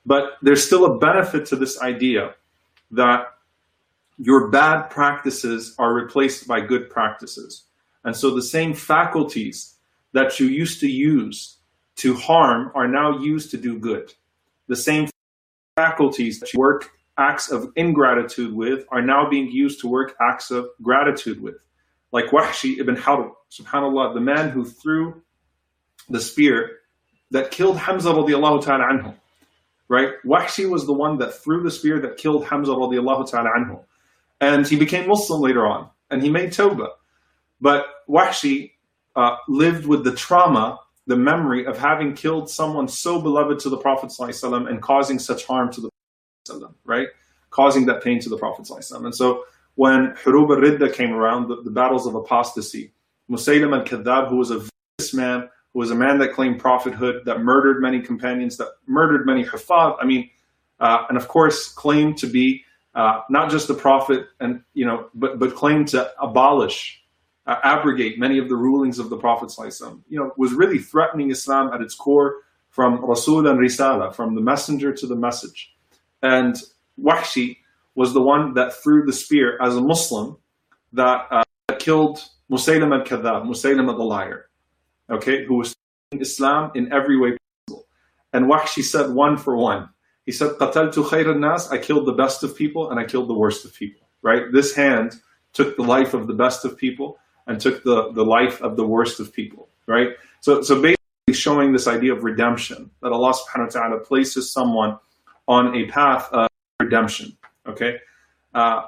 But 0.04 0.38
there's 0.42 0.66
still 0.66 0.86
a 0.86 0.98
benefit 0.98 1.46
to 1.46 1.56
this 1.56 1.80
idea 1.80 2.34
that 2.90 3.26
your 4.18 4.50
bad 4.50 4.90
practices 4.90 5.76
are 5.78 5.94
replaced 5.94 6.48
by 6.48 6.60
good 6.60 6.90
practices. 6.90 7.62
And 8.02 8.16
so 8.16 8.34
the 8.34 8.42
same 8.42 8.74
faculties 8.74 9.76
that 10.14 10.40
you 10.40 10.48
used 10.48 10.80
to 10.80 10.88
use 10.88 11.58
to 11.98 12.14
harm 12.14 12.72
are 12.74 12.88
now 12.88 13.20
used 13.20 13.52
to 13.52 13.56
do 13.56 13.78
good. 13.78 14.12
The 14.66 14.74
same 14.74 15.08
faculties 15.76 16.40
that 16.40 16.52
you 16.52 16.58
work 16.58 16.90
acts 17.18 17.50
of 17.50 17.72
ingratitude 17.76 18.54
with 18.54 18.84
are 18.90 19.02
now 19.02 19.28
being 19.28 19.50
used 19.50 19.80
to 19.80 19.88
work 19.88 20.14
acts 20.20 20.50
of 20.50 20.68
gratitude 20.82 21.40
with. 21.40 21.56
Like 22.12 22.26
Wahshi 22.26 22.78
ibn 22.78 22.96
Harb, 22.96 23.32
subhanAllah, 23.50 24.14
the 24.14 24.20
man 24.20 24.50
who 24.50 24.64
threw 24.64 25.22
the 26.08 26.20
spear 26.20 26.78
that 27.30 27.50
killed 27.50 27.78
Hamza 27.78 28.10
radiallahu 28.10 28.64
ta'ala 28.64 28.84
anhu. 28.84 29.14
Right? 29.88 30.14
Wahshi 30.24 30.68
was 30.68 30.86
the 30.86 30.92
one 30.92 31.18
that 31.18 31.34
threw 31.34 31.62
the 31.62 31.70
spear 31.70 32.00
that 32.00 32.16
killed 32.16 32.44
Hamza 32.46 32.72
radiallahu 32.72 33.30
ta'ala 33.30 33.50
anhu. 33.56 33.82
And 34.40 34.66
he 34.66 34.76
became 34.76 35.08
Muslim 35.08 35.40
later 35.40 35.66
on. 35.66 35.88
And 36.10 36.22
he 36.22 36.30
made 36.30 36.50
tawbah. 36.50 36.90
But 37.60 37.86
Wahshi 38.08 38.72
uh, 39.16 39.36
lived 39.48 39.86
with 39.86 40.04
the 40.04 40.14
trauma, 40.14 40.78
the 41.06 41.16
memory 41.16 41.66
of 41.66 41.78
having 41.78 42.14
killed 42.14 42.50
someone 42.50 42.86
so 42.86 43.20
beloved 43.20 43.58
to 43.60 43.70
the 43.70 43.78
Prophet 43.78 44.12
and 44.18 44.82
causing 44.82 45.18
such 45.18 45.44
harm 45.44 45.72
to 45.72 45.80
the 45.80 45.90
right? 46.84 47.08
Causing 47.50 47.86
that 47.86 48.02
pain 48.02 48.20
to 48.20 48.28
the 48.28 48.36
Prophet. 48.36 48.68
And 48.92 49.14
so 49.14 49.44
when 49.76 50.14
Hurub 50.24 50.50
al-Ridda 50.50 50.92
came 50.92 51.12
around, 51.12 51.48
the, 51.48 51.62
the, 51.62 51.70
battles 51.70 52.06
of 52.06 52.14
apostasy, 52.14 52.92
Musaylim 53.30 53.78
al-Kadhab, 53.78 54.28
who 54.28 54.36
was 54.36 54.50
a 54.50 54.58
vicious 54.98 55.14
man, 55.14 55.48
who 55.72 55.78
was 55.78 55.90
a 55.90 55.94
man 55.94 56.18
that 56.18 56.32
claimed 56.32 56.58
prophethood, 56.58 57.24
that 57.26 57.42
murdered 57.42 57.80
many 57.80 58.00
companions, 58.00 58.56
that 58.56 58.68
murdered 58.86 59.26
many 59.26 59.44
hufad, 59.44 59.96
I 60.00 60.06
mean, 60.06 60.30
uh, 60.80 61.04
and 61.08 61.16
of 61.16 61.28
course 61.28 61.68
claimed 61.68 62.18
to 62.18 62.26
be 62.26 62.64
uh, 62.94 63.20
not 63.28 63.50
just 63.50 63.68
the 63.68 63.74
prophet, 63.74 64.26
and 64.40 64.62
you 64.72 64.86
know, 64.86 65.10
but 65.14 65.38
but 65.38 65.54
claimed 65.54 65.88
to 65.88 66.10
abolish, 66.18 67.04
uh, 67.46 67.56
abrogate 67.62 68.18
many 68.18 68.38
of 68.38 68.48
the 68.48 68.56
rulings 68.56 68.98
of 68.98 69.10
the 69.10 69.16
Prophet. 69.16 69.52
You 70.08 70.18
know, 70.18 70.32
was 70.36 70.52
really 70.52 70.78
threatening 70.78 71.30
Islam 71.30 71.72
at 71.72 71.82
its 71.82 71.94
core 71.94 72.36
from 72.70 73.04
Rasul 73.04 73.46
and 73.46 73.58
Risala, 73.58 74.14
from 74.14 74.34
the 74.34 74.40
messenger 74.40 74.92
to 74.92 75.06
the 75.06 75.14
message. 75.14 75.75
And 76.21 76.55
Wahshi 77.01 77.57
was 77.95 78.13
the 78.13 78.21
one 78.21 78.53
that 78.53 78.73
threw 78.73 79.05
the 79.05 79.13
spear 79.13 79.61
as 79.61 79.75
a 79.75 79.81
Muslim 79.81 80.37
that 80.93 81.27
uh, 81.31 81.43
killed 81.79 82.23
Musaylim 82.51 82.93
al-Kadhab, 82.93 83.45
Musaylim 83.45 83.87
the 83.87 84.03
liar, 84.03 84.49
okay, 85.09 85.45
who 85.45 85.55
was 85.55 85.75
Islam 86.11 86.71
in 86.75 86.91
every 86.91 87.17
way 87.17 87.37
possible. 87.67 87.87
And 88.33 88.45
Wahshi 88.45 88.83
said 88.83 89.11
one 89.11 89.37
for 89.37 89.55
one. 89.55 89.89
He 90.25 90.31
said, 90.31 90.51
قَتَلْتُ 90.59 90.93
خَيْرَ 90.93 91.39
nas 91.39 91.69
I 91.71 91.77
killed 91.77 92.05
the 92.05 92.13
best 92.13 92.43
of 92.43 92.55
people 92.55 92.91
and 92.91 92.99
I 92.99 93.05
killed 93.05 93.27
the 93.27 93.33
worst 93.33 93.65
of 93.65 93.73
people, 93.73 94.07
right? 94.21 94.43
This 94.51 94.75
hand 94.75 95.15
took 95.53 95.75
the 95.75 95.83
life 95.83 96.13
of 96.13 96.27
the 96.27 96.33
best 96.33 96.63
of 96.63 96.77
people 96.77 97.17
and 97.47 97.59
took 97.59 97.83
the, 97.83 98.11
the 98.11 98.23
life 98.23 98.61
of 98.61 98.75
the 98.75 98.85
worst 98.85 99.19
of 99.19 99.33
people, 99.33 99.69
right? 99.87 100.09
So, 100.41 100.61
so 100.61 100.75
basically 100.75 100.97
showing 101.33 101.73
this 101.73 101.87
idea 101.87 102.13
of 102.13 102.23
redemption, 102.23 102.91
that 103.01 103.11
Allah 103.11 103.33
subhanahu 103.33 103.73
wa 103.73 103.81
ta'ala 103.81 103.99
places 104.01 104.51
someone 104.51 104.97
on 105.48 105.74
a 105.76 105.86
path 105.86 106.28
of 106.32 106.48
redemption. 106.80 107.36
Okay, 107.66 107.98
uh, 108.54 108.82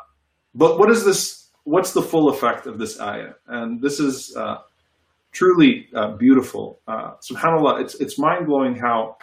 but 0.55 0.79
what 0.79 0.91
is 0.91 1.05
this? 1.05 1.51
What's 1.65 1.93
the 1.93 2.03
full 2.03 2.31
effect 2.31 2.67
of 2.67 2.79
this 2.79 3.01
ayah? 3.01 3.35
And 3.47 3.81
this 3.81 4.01
is 4.01 4.35
uh, 4.37 4.59
truly 5.33 5.89
uh, 5.95 6.17
beautiful. 6.17 6.81
Uh, 6.87 7.13
Subhanallah, 7.17 7.81
it's 7.81 7.95
it's 7.97 8.19
mind 8.19 8.47
blowing 8.47 8.75
how 8.75 9.17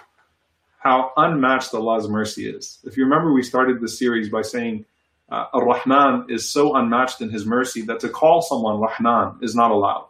how 0.80 1.12
unmatched 1.18 1.74
Allah's 1.74 2.08
mercy 2.08 2.48
is. 2.48 2.80
If 2.84 2.96
you 2.96 3.04
remember, 3.04 3.34
we 3.34 3.42
started 3.42 3.82
this 3.82 3.98
series 3.98 4.30
by 4.30 4.44
saying 4.44 4.86
uh, 5.30 5.46
Ar-Rahman 5.54 6.28
is 6.30 6.50
so 6.50 6.76
unmatched 6.76 7.22
in 7.22 7.30
His 7.32 7.46
mercy 7.46 7.82
that 7.84 8.00
to 8.02 8.10
call 8.10 8.42
someone 8.42 8.80
Rahman 8.80 9.40
is 9.42 9.56
not 9.56 9.72
allowed. 9.72 10.10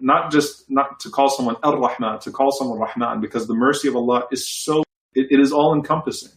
Not 0.00 0.32
just 0.32 0.70
not 0.70 0.98
to 1.00 1.10
call 1.10 1.28
someone 1.28 1.56
Ar-Rahman, 1.62 2.20
to 2.20 2.30
call 2.30 2.50
someone 2.52 2.78
Rahman, 2.78 3.20
because 3.20 3.46
the 3.46 3.54
mercy 3.54 3.86
of 3.88 3.96
Allah 3.96 4.24
is 4.32 4.48
so 4.48 4.82
it, 5.14 5.28
it 5.30 5.40
is 5.40 5.52
all 5.52 5.74
encompassing. 5.74 6.32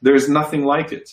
There 0.00 0.14
is 0.14 0.28
nothing 0.28 0.64
like 0.64 0.92
it. 0.92 1.10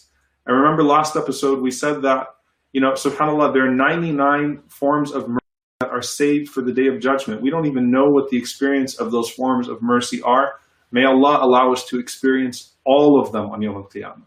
I 0.47 0.51
remember 0.51 0.83
last 0.83 1.15
episode 1.15 1.61
we 1.61 1.71
said 1.71 2.01
that, 2.01 2.27
you 2.73 2.81
know, 2.81 2.91
subhanAllah, 2.91 3.53
there 3.53 3.67
are 3.67 3.75
99 3.75 4.63
forms 4.67 5.11
of 5.11 5.27
mercy 5.27 5.39
that 5.79 5.89
are 5.89 6.01
saved 6.01 6.49
for 6.49 6.61
the 6.61 6.73
day 6.73 6.87
of 6.87 6.99
judgment. 6.99 7.41
We 7.41 7.49
don't 7.51 7.67
even 7.67 7.91
know 7.91 8.05
what 8.05 8.29
the 8.29 8.37
experience 8.37 8.99
of 8.99 9.11
those 9.11 9.29
forms 9.29 9.69
of 9.69 9.81
mercy 9.81 10.21
are. 10.23 10.53
May 10.91 11.05
Allah 11.05 11.39
allow 11.41 11.71
us 11.71 11.85
to 11.85 11.99
experience 11.99 12.75
all 12.85 13.21
of 13.21 13.31
them 13.31 13.45
on 13.51 13.61
Yom 13.61 13.75
Al-Qiyamah. 13.75 14.25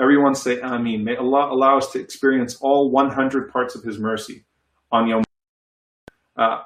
Everyone 0.00 0.34
say 0.34 0.60
Ameen. 0.60 1.04
May 1.04 1.16
Allah 1.16 1.52
allow 1.52 1.76
us 1.76 1.92
to 1.92 2.00
experience 2.00 2.56
all 2.62 2.90
100 2.90 3.52
parts 3.52 3.74
of 3.74 3.82
His 3.82 3.98
mercy 3.98 4.44
on 4.90 5.08
Yom 5.08 5.22
uh, 6.36 6.62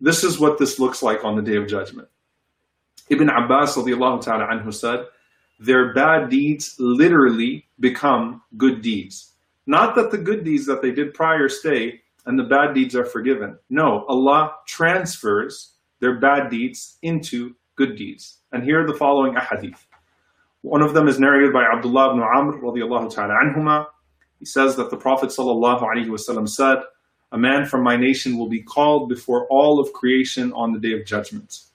This 0.00 0.22
is 0.22 0.38
what 0.38 0.58
this 0.58 0.78
looks 0.78 1.02
like 1.02 1.24
on 1.24 1.34
the 1.34 1.42
Day 1.42 1.56
of 1.56 1.66
Judgment. 1.66 2.08
Ibn 3.10 3.28
Abbas 3.30 3.74
ta'ala 3.74 4.46
anhu 4.46 4.72
said, 4.72 5.04
their 5.58 5.92
bad 5.92 6.28
deeds 6.28 6.76
literally 6.78 7.66
become 7.80 8.42
good 8.56 8.82
deeds. 8.82 9.32
Not 9.66 9.94
that 9.96 10.10
the 10.10 10.18
good 10.18 10.44
deeds 10.44 10.66
that 10.66 10.82
they 10.82 10.92
did 10.92 11.14
prior 11.14 11.48
stay 11.48 12.00
and 12.26 12.38
the 12.38 12.44
bad 12.44 12.74
deeds 12.74 12.94
are 12.94 13.04
forgiven. 13.04 13.58
No, 13.70 14.04
Allah 14.08 14.52
transfers 14.66 15.74
their 16.00 16.20
bad 16.20 16.50
deeds 16.50 16.98
into 17.02 17.54
good 17.76 17.96
deeds. 17.96 18.38
And 18.52 18.62
here 18.62 18.84
are 18.84 18.86
the 18.86 18.96
following 18.96 19.34
ahadith. 19.34 19.78
One 20.62 20.82
of 20.82 20.94
them 20.94 21.08
is 21.08 21.18
narrated 21.18 21.52
by 21.52 21.64
Abdullah 21.64 22.10
ibn 22.10 22.22
Amr 22.22 22.60
radiallahu 22.60 23.12
ta'ala 23.12 23.34
anhuma. 23.34 23.86
He 24.38 24.44
says 24.44 24.76
that 24.76 24.90
the 24.90 24.96
Prophet 24.96 25.32
said, 25.32 26.78
a 27.30 27.38
man 27.38 27.66
from 27.66 27.82
my 27.82 27.96
nation 27.96 28.38
will 28.38 28.48
be 28.48 28.62
called 28.62 29.08
before 29.08 29.46
all 29.48 29.80
of 29.80 29.92
creation 29.92 30.52
on 30.52 30.72
the 30.72 30.78
day 30.78 30.92
of 30.92 31.04
judgment 31.04 31.67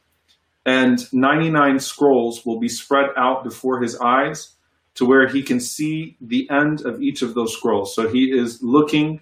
and 0.65 1.11
99 1.13 1.79
scrolls 1.79 2.45
will 2.45 2.59
be 2.59 2.69
spread 2.69 3.07
out 3.17 3.43
before 3.43 3.81
his 3.81 3.97
eyes 3.99 4.55
to 4.95 5.05
where 5.05 5.27
he 5.27 5.41
can 5.43 5.59
see 5.59 6.17
the 6.21 6.49
end 6.49 6.85
of 6.85 7.01
each 7.01 7.21
of 7.21 7.33
those 7.33 7.53
scrolls. 7.53 7.95
So 7.95 8.07
he 8.07 8.31
is 8.31 8.61
looking 8.61 9.21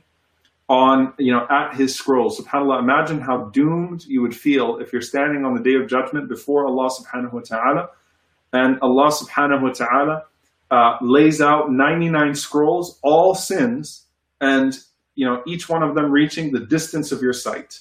on, 0.69 1.13
you 1.17 1.33
know, 1.33 1.45
at 1.49 1.75
his 1.75 1.95
scrolls. 1.95 2.39
SubhanAllah, 2.39 2.79
imagine 2.79 3.19
how 3.19 3.49
doomed 3.53 4.05
you 4.05 4.21
would 4.21 4.35
feel 4.35 4.77
if 4.79 4.93
you're 4.93 5.01
standing 5.01 5.43
on 5.43 5.55
the 5.55 5.61
day 5.61 5.75
of 5.75 5.89
judgment 5.89 6.29
before 6.29 6.65
Allah 6.65 6.89
subhanahu 6.89 7.33
wa 7.33 7.41
ta'ala, 7.41 7.89
and 8.53 8.79
Allah 8.81 9.11
subhanahu 9.11 9.63
wa 9.63 9.71
ta'ala 9.71 10.23
uh, 10.71 10.97
lays 11.01 11.41
out 11.41 11.71
99 11.71 12.35
scrolls, 12.35 12.99
all 13.03 13.33
sins, 13.35 14.05
and, 14.39 14.77
you 15.15 15.25
know, 15.25 15.41
each 15.45 15.67
one 15.67 15.83
of 15.83 15.95
them 15.95 16.11
reaching 16.11 16.51
the 16.51 16.65
distance 16.65 17.11
of 17.11 17.21
your 17.21 17.33
sight. 17.33 17.79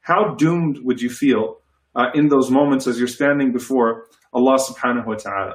How 0.00 0.34
doomed 0.34 0.78
would 0.82 1.00
you 1.00 1.10
feel 1.10 1.58
uh, 1.94 2.06
in 2.14 2.28
those 2.28 2.50
moments 2.50 2.86
as 2.86 2.98
you're 2.98 3.08
standing 3.08 3.52
before 3.52 4.06
Allah 4.32 4.58
subhanahu 4.58 5.06
wa 5.06 5.14
ta'ala. 5.14 5.54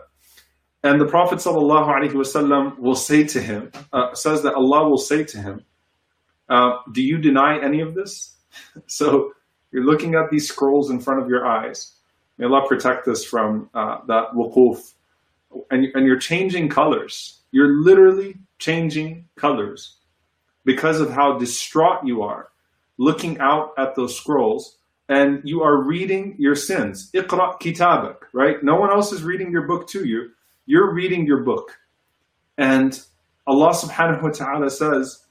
And 0.84 1.00
the 1.00 1.05
Prophet 1.05 1.39
sallallahu 1.39 1.88
alaihi 1.88 2.13
wasallam 2.13 2.79
will 2.79 2.96
say 2.96 3.24
to 3.25 3.41
him, 3.41 3.72
uh, 3.91 4.13
says 4.13 4.43
that 4.43 4.53
Allah 4.53 4.88
will 4.88 4.98
say 4.98 5.24
to 5.25 5.38
him, 5.38 5.65
uh, 6.48 6.77
do 6.93 7.01
you 7.01 7.17
deny 7.17 7.62
any 7.62 7.81
of 7.81 7.93
this? 7.93 8.38
so 8.88 9.34
you're 9.72 9.86
looking 9.86 10.15
at 10.15 10.29
these 10.31 10.48
scrolls 10.48 10.89
in 10.89 11.00
front 11.00 11.22
of 11.22 11.29
your 11.29 11.46
eyes. 11.46 11.96
May 12.38 12.46
Allah 12.46 12.65
protect 12.67 13.08
us 13.08 13.24
from 13.24 13.69
uh, 13.74 13.98
that 14.08 14.31
wuquf. 14.34 14.93
And, 15.69 15.88
and 15.93 16.05
you're 16.05 16.19
changing 16.19 16.69
colors. 16.69 17.41
You're 17.51 17.81
literally 17.81 18.38
changing 18.60 19.25
colors 19.36 19.98
because 20.63 21.01
of 21.01 21.12
how 21.12 21.38
distraught 21.38 22.05
you 22.05 22.22
are 22.22 22.50
looking 22.98 23.39
out 23.39 23.74
at 23.77 23.96
those 23.96 24.15
scrolls 24.15 24.78
and 25.09 25.41
you 25.43 25.61
are 25.61 25.83
reading 25.83 26.35
your 26.39 26.55
sins. 26.55 27.09
Iqra 27.13 27.59
kitabak, 27.59 28.17
right? 28.33 28.63
No 28.63 28.75
one 28.75 28.91
else 28.91 29.11
is 29.11 29.23
reading 29.23 29.51
your 29.51 29.67
book 29.67 29.87
to 29.89 30.07
you. 30.07 30.29
You're 30.65 30.93
reading 30.93 31.25
your 31.25 31.43
book. 31.43 31.77
And 32.57 32.99
Allah 33.47 33.73
subhanahu 33.73 34.21
wa 34.21 34.29
ta'ala 34.29 34.69
says, 34.69 35.25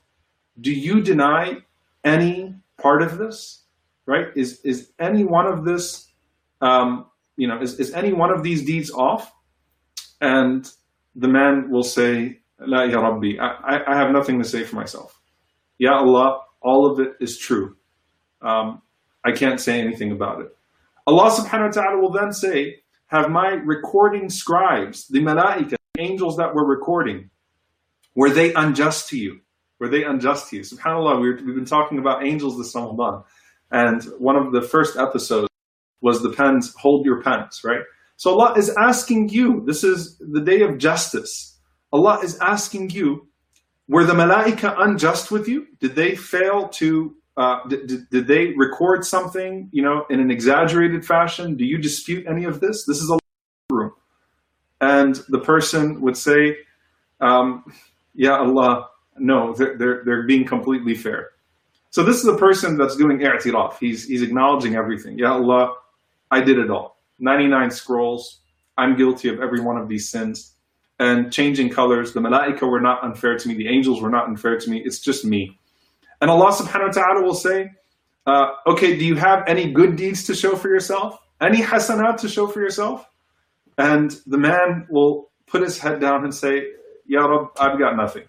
Do 0.61 0.73
you 0.73 1.01
deny 1.01 1.59
any 2.05 2.57
part 2.83 3.03
of 3.03 3.19
this? 3.19 3.63
Right? 4.07 4.27
Is 4.35 4.61
is 4.65 4.91
any 4.99 5.25
one 5.25 5.47
of 5.47 5.65
this 5.65 6.09
um, 6.61 7.07
you 7.37 7.47
know, 7.47 7.61
is, 7.61 7.79
is 7.79 7.93
any 7.95 8.13
one 8.13 8.31
of 8.31 8.43
these 8.43 8.65
deeds 8.65 8.91
off? 8.91 9.33
And 10.21 10.69
the 11.15 11.29
man 11.29 11.71
will 11.71 11.85
say, 11.85 12.41
La 12.59 12.83
ya 12.83 13.01
Rabbi, 13.01 13.39
I, 13.41 13.79
I 13.87 13.97
have 13.97 14.11
nothing 14.11 14.39
to 14.41 14.45
say 14.45 14.65
for 14.65 14.77
myself. 14.77 15.21
Ya 15.79 15.93
Allah, 15.93 16.41
all 16.61 16.91
of 16.91 16.99
it 16.99 17.13
is 17.21 17.39
true. 17.39 17.77
Um, 18.43 18.83
I 19.29 19.33
can't 19.33 19.61
say 19.61 19.79
anything 19.81 20.11
about 20.11 20.41
it. 20.41 20.57
Allah 21.07 21.31
subhanahu 21.31 21.67
wa 21.67 21.83
ta'ala 21.83 22.01
will 22.01 22.11
then 22.11 22.33
say, 22.33 22.77
Have 23.09 23.29
my 23.29 23.49
recording 23.49 24.31
scribes, 24.31 25.07
the 25.09 25.21
malaika, 25.21 25.77
the 25.95 26.01
angels 26.01 26.39
that 26.39 26.55
were 26.55 26.65
recording, 26.65 27.29
were 28.15 28.31
they 28.31 28.55
unjust 28.55 29.11
to 29.11 29.19
you? 29.19 29.41
Were 29.79 29.89
they 29.89 30.03
unjust 30.03 30.49
to 30.51 30.57
you? 30.57 30.63
SubhanAllah, 30.63 31.21
we 31.21 31.29
have 31.29 31.45
been 31.45 31.67
talking 31.67 31.99
about 31.99 32.27
angels 32.27 32.57
this 32.57 32.75
Ramadan. 32.75 33.23
And 33.71 34.03
one 34.19 34.37
of 34.37 34.53
the 34.53 34.63
first 34.63 34.97
episodes 34.97 35.49
was 36.01 36.23
the 36.23 36.31
pens, 36.31 36.75
hold 36.79 37.05
your 37.05 37.23
pens, 37.23 37.61
right? 37.63 37.83
So 38.17 38.31
Allah 38.31 38.55
is 38.57 38.71
asking 38.79 39.29
you, 39.29 39.63
this 39.67 39.85
is 39.85 40.17
the 40.19 40.41
day 40.41 40.63
of 40.63 40.79
justice. 40.79 41.59
Allah 41.93 42.21
is 42.23 42.39
asking 42.39 42.91
you, 42.91 43.29
were 43.89 44.05
the 44.05 44.15
malaika 44.15 44.75
unjust 44.79 45.31
with 45.31 45.49
you? 45.49 45.67
Did 45.81 45.97
they 45.97 46.17
fail 46.17 46.69
to, 46.81 47.15
uh, 47.39 47.65
did, 47.69 48.11
did 48.11 48.27
they 48.27 48.53
record 48.57 49.05
something, 49.05 49.69
you 49.71 49.81
know, 49.81 50.05
in 50.11 50.19
an 50.19 50.29
exaggerated 50.29 51.07
fashion? 51.07 51.57
Do 51.57 51.65
you 51.65 51.79
dispute 51.79 52.27
any 52.27 52.43
of 52.43 52.59
this? 52.59 52.85
This 52.85 53.01
is 53.01 53.09
a 53.11 53.19
room. 53.71 53.93
And 54.81 55.15
the 55.29 55.39
person 55.39 56.01
would 56.01 56.17
say, 56.17 56.57
um, 57.21 57.65
yeah, 58.13 58.37
Allah, 58.39 58.89
no, 59.19 59.55
they're, 59.55 59.79
they're, 59.79 60.03
they're 60.05 60.27
being 60.27 60.45
completely 60.45 60.97
fair. 60.97 61.31
So 61.91 62.03
this 62.03 62.17
is 62.17 62.27
a 62.27 62.37
person 62.37 62.77
that's 62.77 62.97
doing 62.97 63.19
i'tiraf. 63.19 63.79
He's, 63.79 64.05
he's 64.05 64.23
acknowledging 64.23 64.75
everything. 64.75 65.17
Ya 65.17 65.33
Allah, 65.33 65.75
I 66.33 66.41
did 66.41 66.59
it 66.59 66.71
all. 66.71 67.01
99 67.21 67.71
scrolls. 67.71 68.41
I'm 68.77 68.97
guilty 68.97 69.29
of 69.29 69.41
every 69.41 69.61
one 69.61 69.77
of 69.77 69.89
these 69.89 70.09
sins. 70.09 70.55
And 70.99 71.33
changing 71.33 71.71
colors, 71.71 72.15
the 72.15 72.21
malaika 72.21 72.69
were 72.69 72.81
not 72.81 73.05
unfair 73.05 73.39
to 73.39 73.49
me, 73.49 73.55
the 73.55 73.69
angels 73.69 74.03
were 74.03 74.11
not 74.11 74.27
unfair 74.27 74.59
to 74.59 74.69
me, 74.69 74.83
it's 74.85 74.99
just 74.99 75.25
me. 75.25 75.57
And 76.21 76.31
Allah 76.31 76.53
subhanahu 76.53 76.89
wa 76.89 76.93
ta'ala 76.93 77.23
will 77.23 77.35
say, 77.35 77.71
uh, 78.27 78.53
okay, 78.67 78.99
do 78.99 79.05
you 79.05 79.15
have 79.15 79.45
any 79.47 79.73
good 79.73 79.97
deeds 79.97 80.25
to 80.27 80.35
show 80.35 80.57
for 80.57 80.69
yourself? 80.69 81.19
Any 81.41 81.63
hasanat 81.63 82.19
to 82.19 82.29
show 82.29 82.47
for 82.47 82.61
yourself? 82.61 83.09
And 83.79 84.15
the 84.27 84.39
man 84.39 84.87
will 84.91 85.31
put 85.47 85.63
his 85.63 85.79
head 85.79 86.01
down 86.01 86.25
and 86.25 86.35
say, 86.35 86.73
Ya 87.07 87.25
Rab, 87.25 87.51
I've 87.59 87.79
got 87.79 87.97
nothing. 87.97 88.25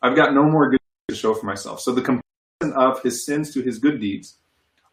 I've 0.00 0.16
got 0.16 0.32
no 0.34 0.44
more 0.44 0.70
good 0.70 0.80
to 1.08 1.14
show 1.14 1.34
for 1.34 1.46
myself. 1.46 1.80
So 1.80 1.92
the 1.92 2.00
comparison 2.00 2.76
of 2.76 3.02
his 3.02 3.26
sins 3.26 3.52
to 3.54 3.62
his 3.62 3.78
good 3.78 4.00
deeds 4.00 4.38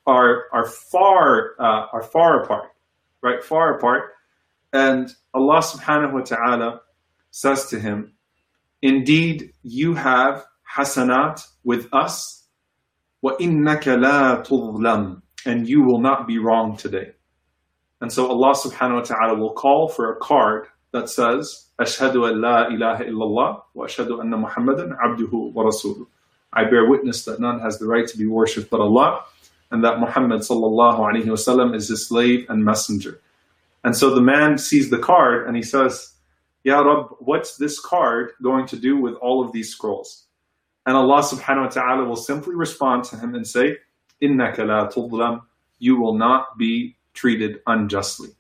are 0.06 0.46
are 0.52 0.68
far 0.68 1.56
uh, 1.60 1.86
are 1.94 2.02
far 2.02 2.44
apart, 2.44 2.72
right? 3.22 3.44
Far 3.44 3.78
apart. 3.78 4.14
And 4.74 5.10
Allah 5.34 5.62
subhanahu 5.62 6.14
wa 6.14 6.22
ta'ala 6.22 6.82
says 7.32 7.68
to 7.68 7.80
him, 7.80 8.14
Indeed, 8.82 9.54
you 9.64 9.94
have 9.94 10.46
hasanat 10.76 11.46
with 11.64 11.88
us, 11.94 12.39
وَإِنَّكَ 13.25 13.83
لَا 13.83 14.47
تُظْلَمْ 14.47 15.23
And 15.47 15.69
you 15.69 15.83
will 15.83 16.01
not 16.01 16.27
be 16.27 16.39
wrong 16.39 16.77
today. 16.77 17.13
And 18.01 18.13
so 18.13 18.29
Allah 18.29 18.55
subhanahu 18.55 18.97
wa 18.97 19.01
ta'ala 19.03 19.39
will 19.39 19.55
call 19.55 19.89
for 19.89 20.13
a 20.13 20.17
card 20.17 20.67
that 20.93 21.09
says, 21.09 21.71
أشهد 21.81 22.17
أن 22.17 22.41
لا 22.41 22.69
إله 22.69 23.01
إلا 23.01 23.25
الله 23.25 23.63
وأشهد 23.75 24.11
أن 24.21 24.31
محمدا 24.31 24.97
عبده 24.97 25.53
ورسوله. 25.55 26.07
I 26.53 26.65
bear 26.65 26.89
witness 26.89 27.25
that 27.25 27.41
none 27.41 27.61
has 27.61 27.79
the 27.79 27.87
right 27.87 28.07
to 28.07 28.17
be 28.17 28.27
worshipped 28.27 28.71
but 28.71 28.81
Allah 28.81 29.25
and 29.71 29.83
that 29.83 29.99
Muhammad 29.99 30.43
sallallahu 30.43 31.01
alaihi 31.01 31.25
wasallam 31.25 31.75
is 31.75 31.89
his 31.89 32.07
slave 32.07 32.47
and 32.49 32.65
messenger. 32.65 33.21
And 33.83 33.97
so 33.97 34.15
the 34.15 34.23
man 34.23 34.57
sees 34.57 34.89
the 34.89 34.99
card 34.99 35.49
and 35.49 35.57
he 35.57 35.63
says, 35.63 36.13
Ya 36.63 36.81
Rab, 36.81 37.09
what's 37.19 37.57
this 37.57 37.81
card 37.81 38.31
going 38.43 38.67
to 38.69 38.77
do 38.77 38.97
with 39.01 39.15
all 39.15 39.45
of 39.45 39.53
these 39.53 39.71
scrolls? 39.71 40.27
And 40.89 40.97
Allah 40.97 41.23
subhanahu 41.23 41.63
wa 41.63 41.69
ta'ala 41.69 42.05
will 42.05 42.17
simply 42.17 42.55
respond 42.55 43.05
to 43.05 43.17
him 43.17 43.35
and 43.35 43.47
say, 43.47 43.77
إِنَّكَ 44.23 44.57
لَا 44.57 44.93
تُظْلَمْ 44.93 45.43
You 45.79 45.97
will 45.97 46.15
not 46.15 46.59
be 46.59 46.97
treated 47.15 47.61
unjustly. 47.67 48.31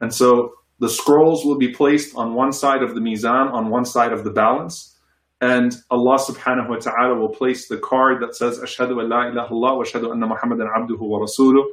And 0.00 0.12
so 0.12 0.54
the 0.78 0.88
scrolls 0.88 1.44
will 1.44 1.58
be 1.58 1.72
placed 1.72 2.16
on 2.16 2.34
one 2.34 2.52
side 2.52 2.82
of 2.82 2.94
the 2.94 3.00
mizan, 3.00 3.52
on 3.52 3.68
one 3.68 3.84
side 3.84 4.12
of 4.12 4.24
the 4.24 4.30
balance, 4.30 4.96
and 5.40 5.74
Allah 5.90 6.18
subhanahu 6.18 6.68
wa 6.68 6.76
ta'ala 6.76 7.14
will 7.14 7.30
place 7.30 7.66
the 7.66 7.78
card 7.78 8.22
that 8.22 8.34
says 8.34 8.58
Ashhadu 8.58 9.00
an 9.00 9.08
la 9.08 9.28
ilaha 9.28 9.54
Allah 9.54 9.76
wa 9.76 9.84
ashhadu 9.84 10.12
anna 10.12 10.26
Muhammadan 10.26 10.68
abduhu 10.68 11.00
wa 11.00 11.20
rasuluh 11.20 11.64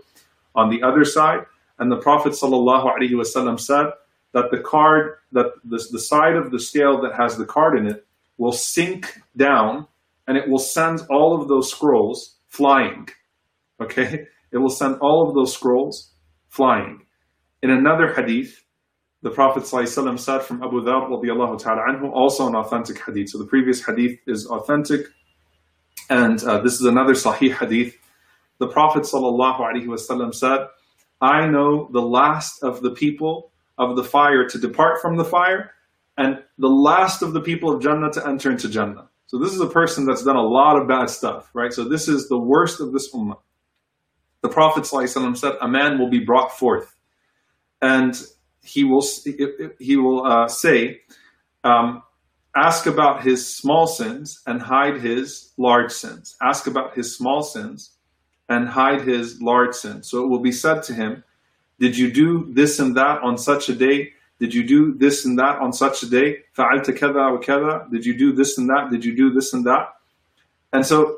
on 0.55 0.69
the 0.69 0.81
other 0.83 1.03
side. 1.03 1.41
And 1.79 1.91
the 1.91 1.97
Prophet 1.97 2.31
sallallahu 2.31 2.95
alaihi 2.97 3.11
wasallam 3.11 3.59
said 3.59 3.87
that 4.31 4.51
the 4.51 4.59
card, 4.59 5.17
that 5.33 5.47
the, 5.65 5.85
the 5.91 5.99
side 5.99 6.35
of 6.35 6.51
the 6.51 6.59
scale 6.59 7.01
that 7.01 7.13
has 7.15 7.37
the 7.37 7.45
card 7.45 7.77
in 7.77 7.87
it 7.87 8.05
will 8.37 8.53
sink 8.53 9.21
down 9.35 9.85
and 10.26 10.36
it 10.36 10.48
will 10.48 10.58
send 10.58 11.00
all 11.10 11.40
of 11.40 11.48
those 11.48 11.70
scrolls 11.70 12.36
flying. 12.48 13.08
Okay? 13.80 14.26
It 14.52 14.58
will 14.58 14.70
send 14.70 14.98
all 15.00 15.26
of 15.26 15.34
those 15.34 15.52
scrolls 15.52 16.12
flying. 16.48 17.06
In 17.62 17.70
another 17.70 18.12
hadith, 18.12 18.62
the 19.22 19.30
Prophet 19.30 19.62
ﷺ 19.62 20.18
said 20.18 20.42
from 20.42 20.62
Abu 20.62 20.82
Dhar 20.82 22.12
also 22.12 22.48
an 22.48 22.56
authentic 22.56 22.98
hadith. 23.04 23.30
So 23.30 23.38
the 23.38 23.46
previous 23.46 23.84
hadith 23.84 24.18
is 24.26 24.46
authentic, 24.46 25.06
and 26.10 26.42
uh, 26.42 26.60
this 26.60 26.74
is 26.74 26.82
another 26.82 27.14
sahih 27.14 27.54
hadith. 27.54 27.96
The 28.58 28.66
Prophet 28.66 29.04
ﷺ 29.04 30.34
said, 30.34 30.66
I 31.20 31.46
know 31.46 31.88
the 31.92 32.02
last 32.02 32.64
of 32.64 32.82
the 32.82 32.90
people 32.90 33.52
of 33.78 33.96
the 33.96 34.04
fire 34.04 34.48
to 34.48 34.58
depart 34.58 35.00
from 35.00 35.16
the 35.16 35.24
fire, 35.24 35.70
and 36.18 36.42
the 36.58 36.68
last 36.68 37.22
of 37.22 37.32
the 37.32 37.40
people 37.40 37.72
of 37.72 37.80
Jannah 37.80 38.12
to 38.12 38.26
enter 38.26 38.50
into 38.50 38.68
Jannah. 38.68 39.08
So 39.32 39.38
this 39.38 39.54
is 39.54 39.60
a 39.60 39.66
person 39.66 40.04
that's 40.04 40.22
done 40.22 40.36
a 40.36 40.42
lot 40.42 40.76
of 40.76 40.86
bad 40.86 41.08
stuff, 41.08 41.48
right? 41.54 41.72
So 41.72 41.84
this 41.84 42.06
is 42.06 42.28
the 42.28 42.38
worst 42.38 42.80
of 42.80 42.92
this 42.92 43.10
ummah. 43.14 43.38
The 44.42 44.50
Prophet 44.50 44.84
said, 44.84 45.54
a 45.62 45.68
man 45.68 45.98
will 45.98 46.10
be 46.10 46.18
brought 46.18 46.52
forth. 46.52 46.94
And 47.80 48.14
he 48.62 48.84
will 48.84 49.02
he 49.78 49.96
will 49.96 50.26
uh, 50.26 50.48
say, 50.48 51.00
um, 51.64 52.02
ask 52.54 52.84
about 52.84 53.22
his 53.22 53.56
small 53.56 53.86
sins 53.86 54.42
and 54.46 54.60
hide 54.60 55.00
his 55.00 55.52
large 55.56 55.92
sins. 55.92 56.36
Ask 56.42 56.66
about 56.66 56.94
his 56.94 57.16
small 57.16 57.42
sins 57.42 57.92
and 58.50 58.68
hide 58.68 59.00
his 59.00 59.40
large 59.40 59.74
sins. 59.74 60.10
So 60.10 60.22
it 60.22 60.28
will 60.28 60.40
be 60.40 60.52
said 60.52 60.82
to 60.84 60.94
him, 60.94 61.24
Did 61.80 61.96
you 61.96 62.12
do 62.12 62.52
this 62.52 62.78
and 62.80 62.94
that 62.98 63.22
on 63.22 63.38
such 63.38 63.70
a 63.70 63.74
day? 63.74 64.12
Did 64.42 64.52
you 64.52 64.64
do 64.66 64.92
this 64.98 65.24
and 65.24 65.38
that 65.38 65.60
on 65.60 65.72
such 65.72 66.02
a 66.02 66.06
day? 66.06 66.38
Did 66.56 68.04
you 68.04 68.18
do 68.18 68.32
this 68.32 68.58
and 68.58 68.68
that? 68.70 68.88
Did 68.90 69.04
you 69.04 69.14
do 69.14 69.32
this 69.32 69.52
and 69.52 69.64
that? 69.66 69.90
And 70.72 70.84
so 70.84 71.16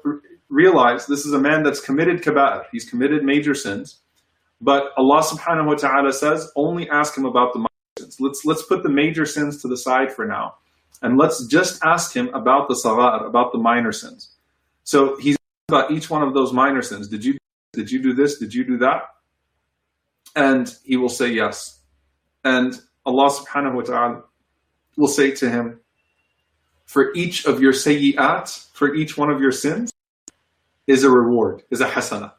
realize 0.50 1.06
this 1.06 1.24
is 1.24 1.32
a 1.32 1.38
man 1.38 1.62
that's 1.62 1.80
committed 1.80 2.22
kaba'ir. 2.22 2.66
He's 2.70 2.84
committed 2.84 3.24
major 3.24 3.54
sins. 3.54 4.00
But 4.60 4.92
Allah 4.98 5.22
subhanahu 5.22 5.68
wa 5.68 5.74
ta'ala 5.74 6.12
says, 6.12 6.52
only 6.54 6.86
ask 6.90 7.16
him 7.16 7.24
about 7.24 7.54
the 7.54 7.60
minor 7.60 7.68
sins. 7.98 8.18
Let's, 8.20 8.44
let's 8.44 8.62
put 8.66 8.82
the 8.82 8.90
major 8.90 9.24
sins 9.24 9.62
to 9.62 9.68
the 9.68 9.78
side 9.78 10.12
for 10.12 10.26
now. 10.26 10.56
And 11.00 11.16
let's 11.16 11.46
just 11.46 11.82
ask 11.82 12.14
him 12.14 12.28
about 12.34 12.68
the 12.68 12.74
saghar, 12.74 13.26
about 13.26 13.52
the 13.52 13.58
minor 13.58 13.92
sins. 13.92 14.34
So 14.82 15.16
he's 15.16 15.38
about 15.68 15.90
each 15.90 16.10
one 16.10 16.22
of 16.22 16.34
those 16.34 16.52
minor 16.52 16.82
sins. 16.82 17.08
Did 17.08 17.24
you, 17.24 17.38
did 17.72 17.90
you 17.90 18.02
do 18.02 18.12
this? 18.12 18.38
Did 18.38 18.52
you 18.52 18.64
do 18.64 18.76
that? 18.78 19.04
And 20.36 20.76
he 20.84 20.98
will 20.98 21.08
say 21.08 21.32
yes. 21.32 21.80
And 22.44 22.78
Allah 23.05 23.29
subhanahu 23.29 23.75
wa 23.75 23.81
ta'ala 23.81 24.23
will 24.97 25.07
say 25.07 25.31
to 25.31 25.49
him, 25.49 25.79
for 26.85 27.13
each 27.13 27.45
of 27.45 27.61
your 27.61 27.71
sayyi'at, 27.71 28.69
for 28.73 28.95
each 28.95 29.17
one 29.17 29.29
of 29.29 29.39
your 29.39 29.51
sins, 29.51 29.91
is 30.87 31.03
a 31.03 31.09
reward, 31.09 31.63
is 31.69 31.81
a 31.81 31.87
hasana. 31.87 32.33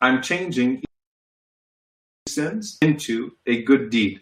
I'm 0.00 0.22
changing 0.22 0.82
sins 2.28 2.78
into 2.82 3.32
a 3.46 3.62
good 3.62 3.90
deed. 3.90 4.20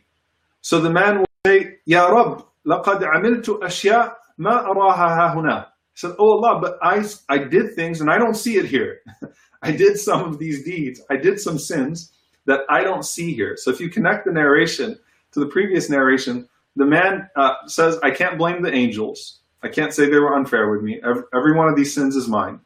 So 0.60 0.80
the 0.80 0.90
man 0.90 1.18
will 1.18 1.26
say, 1.46 1.78
Ya 1.86 2.06
Rab, 2.06 2.44
لقد 2.66 3.04
عملت 3.04 3.48
أشياء 3.62 4.16
ما 4.38 4.66
أراها 4.66 5.34
هنا. 5.34 5.66
He 5.94 6.00
said, 6.00 6.14
Oh 6.18 6.32
Allah, 6.32 6.60
but 6.60 6.78
I, 6.82 7.04
I 7.28 7.38
did 7.38 7.74
things 7.74 8.00
and 8.00 8.10
I 8.10 8.18
don't 8.18 8.34
see 8.34 8.56
it 8.56 8.66
here. 8.66 9.00
I 9.62 9.72
did 9.72 9.98
some 9.98 10.24
of 10.24 10.38
these 10.38 10.64
deeds. 10.64 11.00
I 11.10 11.16
did 11.16 11.40
some 11.40 11.58
sins 11.58 12.12
that 12.46 12.60
I 12.68 12.82
don't 12.82 13.04
see 13.04 13.32
here. 13.32 13.56
So 13.56 13.70
if 13.70 13.80
you 13.80 13.88
connect 13.88 14.26
the 14.26 14.32
narration 14.32 14.98
to 15.33 15.39
the 15.39 15.47
previous 15.47 15.89
narration, 15.89 16.47
the 16.75 16.85
man 16.85 17.29
uh, 17.35 17.53
says, 17.67 17.97
I 18.03 18.11
can't 18.11 18.37
blame 18.37 18.61
the 18.61 18.73
angels. 18.73 19.39
I 19.61 19.67
can't 19.67 19.93
say 19.93 20.09
they 20.09 20.19
were 20.19 20.35
unfair 20.35 20.69
with 20.71 20.81
me. 20.81 21.01
Every, 21.03 21.23
every 21.33 21.53
one 21.55 21.67
of 21.67 21.75
these 21.75 21.93
sins 21.93 22.15
is 22.15 22.27
mine. 22.27 22.61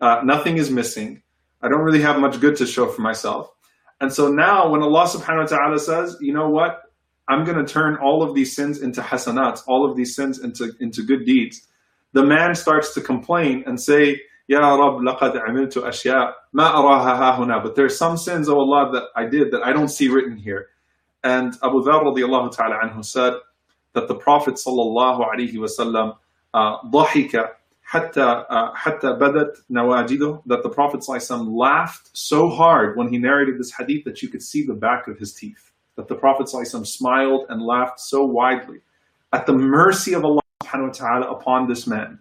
Uh, 0.00 0.20
nothing 0.24 0.56
is 0.56 0.70
missing. 0.70 1.22
I 1.62 1.68
don't 1.68 1.80
really 1.80 2.02
have 2.02 2.18
much 2.18 2.40
good 2.40 2.56
to 2.56 2.66
show 2.66 2.86
for 2.88 3.00
myself. 3.00 3.50
And 4.00 4.12
so 4.12 4.28
now 4.28 4.68
when 4.68 4.82
Allah 4.82 5.06
subhanahu 5.06 5.50
wa 5.50 5.56
ta'ala 5.56 5.78
says, 5.78 6.16
you 6.20 6.32
know 6.34 6.50
what? 6.50 6.82
I'm 7.28 7.44
going 7.44 7.64
to 7.64 7.72
turn 7.72 7.96
all 7.96 8.22
of 8.22 8.34
these 8.34 8.54
sins 8.54 8.82
into 8.82 9.00
hasanats, 9.00 9.62
all 9.66 9.88
of 9.88 9.96
these 9.96 10.14
sins 10.14 10.40
into, 10.40 10.72
into 10.80 11.02
good 11.02 11.24
deeds. 11.24 11.66
The 12.12 12.24
man 12.24 12.54
starts 12.54 12.94
to 12.94 13.00
complain 13.00 13.64
and 13.66 13.80
say, 13.80 14.20
Ya 14.48 14.60
Rab, 14.60 15.00
laqad 15.00 15.34
amiltu 15.44 15.82
ashya 15.82 16.32
ma 16.52 16.72
araha 16.72 17.36
huna. 17.36 17.62
But 17.62 17.74
there's 17.74 17.98
some 17.98 18.16
sins, 18.16 18.48
oh 18.48 18.58
Allah, 18.58 18.92
that 18.92 19.04
I 19.16 19.26
did 19.26 19.50
that 19.52 19.62
I 19.64 19.72
don't 19.72 19.88
see 19.88 20.08
written 20.08 20.36
here. 20.36 20.68
And 21.25 21.53
Abu 21.63 21.83
Dhar 21.83 22.03
radiallahu 22.03 22.55
ta'ala 22.55 22.79
anhu 22.83 23.03
said 23.05 23.33
that 23.93 24.07
the 24.07 24.15
Prophet 24.15 24.55
sallallahu 24.55 25.25
alayhi 25.33 25.55
wasallam 25.55 26.17
ضحك 26.55 27.55
حتى 27.83 28.45
حتى 28.75 29.13
بدت 29.19 29.65
نواجده 29.69 30.43
that 30.45 30.63
the 30.63 30.69
Prophet 30.69 31.01
ﷺ 31.01 31.47
laughed 31.55 32.09
so 32.13 32.49
hard 32.49 32.97
when 32.97 33.07
he 33.09 33.17
narrated 33.17 33.57
this 33.57 33.71
hadith 33.71 34.03
that 34.05 34.21
you 34.21 34.29
could 34.29 34.41
see 34.41 34.63
the 34.63 34.73
back 34.73 35.07
of 35.07 35.17
his 35.17 35.33
teeth. 35.33 35.71
That 35.95 36.07
the 36.07 36.15
Prophet 36.15 36.47
ﷺ 36.47 36.87
smiled 36.87 37.45
and 37.49 37.61
laughed 37.61 37.99
so 37.99 38.25
widely 38.25 38.79
at 39.33 39.45
the 39.45 39.53
mercy 39.53 40.13
of 40.13 40.23
Allah 40.25 40.41
subhanahu 40.63 40.87
wa 40.87 40.93
ta'ala 40.93 41.31
upon 41.31 41.67
this 41.67 41.87
man 41.87 42.19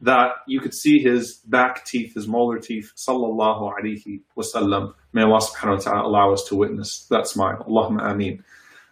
that 0.00 0.32
you 0.46 0.60
could 0.60 0.74
see 0.74 0.98
his 0.98 1.36
back 1.46 1.84
teeth, 1.84 2.14
his 2.14 2.28
molar 2.28 2.58
teeth, 2.58 2.92
sallallahu 2.96 3.72
alayhi 3.80 4.20
wasallam. 4.36 4.92
May 5.12 5.22
Allah 5.22 5.40
subhanahu 5.40 5.78
wa 5.78 5.82
ta'ala 5.82 6.08
allow 6.08 6.32
us 6.32 6.44
to 6.44 6.56
witness 6.56 7.06
that 7.10 7.26
smile. 7.26 7.64
Allahumma 7.68 8.10
ameen. 8.10 8.44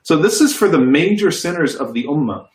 So 0.02 0.16
this 0.16 0.40
is 0.40 0.54
for 0.54 0.68
the 0.68 0.80
major 0.80 1.30
sinners 1.30 1.76
of 1.76 1.92
the 1.94 2.04
ummah. 2.04 2.46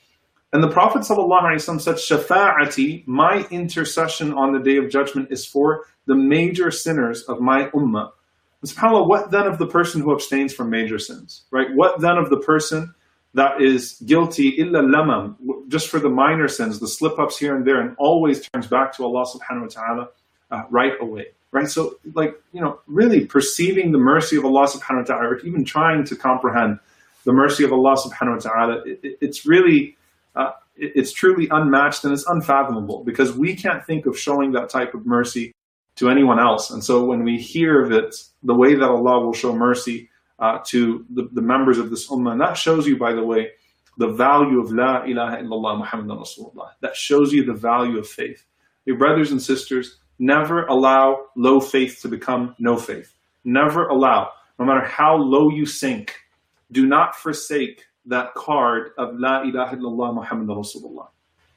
And 0.51 0.63
the 0.63 0.69
Prophet 0.69 1.03
ﷺ 1.03 1.79
said, 1.79 1.95
Shafa'ati, 1.95 3.07
my 3.07 3.45
intercession 3.51 4.33
on 4.33 4.51
the 4.51 4.59
day 4.59 4.77
of 4.77 4.89
judgment 4.89 5.31
is 5.31 5.45
for 5.45 5.85
the 6.07 6.15
major 6.15 6.71
sinners 6.71 7.21
of 7.23 7.39
my 7.39 7.65
ummah. 7.69 8.09
And 8.61 8.71
subhanAllah, 8.71 9.07
what 9.07 9.31
then 9.31 9.45
of 9.45 9.59
the 9.59 9.67
person 9.67 10.01
who 10.01 10.11
abstains 10.11 10.53
from 10.53 10.71
major 10.71 10.97
sins? 10.97 11.43
Right? 11.51 11.67
What 11.75 12.01
then 12.01 12.17
of 12.17 12.31
the 12.31 12.39
person 12.39 12.95
that 13.33 13.61
is 13.61 14.01
guilty 14.05 14.49
illa 14.59 14.81
lamam, 14.81 15.35
just 15.67 15.87
for 15.87 15.99
the 15.99 16.09
minor 16.09 16.47
sins, 16.47 16.79
the 16.79 16.87
slip-ups 16.87 17.37
here 17.37 17.55
and 17.55 17.65
there, 17.65 17.79
and 17.79 17.95
always 17.97 18.47
turns 18.49 18.67
back 18.67 18.95
to 18.97 19.03
Allah 19.03 19.25
subhanahu 19.25 19.61
wa 19.61 19.67
ta'ala 19.67 20.07
uh, 20.51 20.63
right 20.69 20.93
away. 20.99 21.27
Right? 21.51 21.67
So 21.67 21.95
like, 22.13 22.39
you 22.53 22.61
know, 22.61 22.79
really 22.87 23.25
perceiving 23.25 23.91
the 23.91 23.97
mercy 23.97 24.35
of 24.35 24.45
Allah 24.45 24.67
subhanahu 24.67 24.99
wa 24.99 25.03
ta'ala, 25.03 25.27
or 25.29 25.39
even 25.39 25.63
trying 25.63 26.03
to 26.05 26.15
comprehend 26.15 26.79
the 27.23 27.33
mercy 27.33 27.63
of 27.63 27.73
Allah 27.73 27.97
subhanahu 27.97 28.35
wa 28.35 28.51
ta'ala, 28.51 28.83
it, 28.85 29.17
it's 29.21 29.45
really 29.45 29.97
uh, 30.35 30.51
it's 30.75 31.11
truly 31.11 31.47
unmatched 31.51 32.03
and 32.05 32.13
it's 32.13 32.25
unfathomable 32.27 33.03
because 33.03 33.33
we 33.33 33.55
can't 33.55 33.85
think 33.85 34.05
of 34.05 34.17
showing 34.17 34.53
that 34.53 34.69
type 34.69 34.93
of 34.93 35.05
mercy 35.05 35.53
to 35.97 36.09
anyone 36.09 36.39
else. 36.39 36.71
And 36.71 36.83
so 36.83 37.03
when 37.03 37.23
we 37.23 37.37
hear 37.37 37.83
of 37.83 37.91
it, 37.91 38.15
the 38.41 38.55
way 38.55 38.75
that 38.75 38.89
Allah 38.89 39.19
will 39.19 39.33
show 39.33 39.53
mercy 39.53 40.09
uh, 40.39 40.59
to 40.67 41.05
the, 41.09 41.29
the, 41.33 41.41
members 41.41 41.77
of 41.77 41.89
this 41.89 42.09
ummah, 42.09 42.31
and 42.31 42.41
that 42.41 42.55
shows 42.57 42.87
you, 42.87 42.97
by 42.97 43.13
the 43.13 43.23
way, 43.23 43.49
the 43.97 44.07
value 44.07 44.61
of 44.61 44.71
La 44.71 45.03
ilaha 45.03 45.37
illallah 45.37 45.77
Muhammadan 45.79 46.17
Rasulullah. 46.17 46.69
That 46.81 46.95
shows 46.95 47.33
you 47.33 47.43
the 47.43 47.53
value 47.53 47.99
of 47.99 48.07
faith. 48.07 48.45
Your 48.85 48.97
brothers 48.97 49.31
and 49.31 49.41
sisters, 49.41 49.97
never 50.17 50.65
allow 50.67 51.25
low 51.35 51.59
faith 51.59 51.99
to 52.01 52.07
become 52.07 52.55
no 52.59 52.77
faith. 52.77 53.13
Never 53.43 53.87
allow, 53.87 54.31
no 54.57 54.65
matter 54.65 54.85
how 54.85 55.15
low 55.15 55.49
you 55.49 55.65
sink, 55.65 56.15
do 56.71 56.85
not 56.85 57.15
forsake 57.15 57.85
that 58.05 58.33
card 58.35 58.91
of 58.97 59.15
La 59.19 59.43
ilaha 59.43 59.75
illallah 59.75 60.15
Muhammad 60.15 60.47
Rasulullah. 60.47 61.07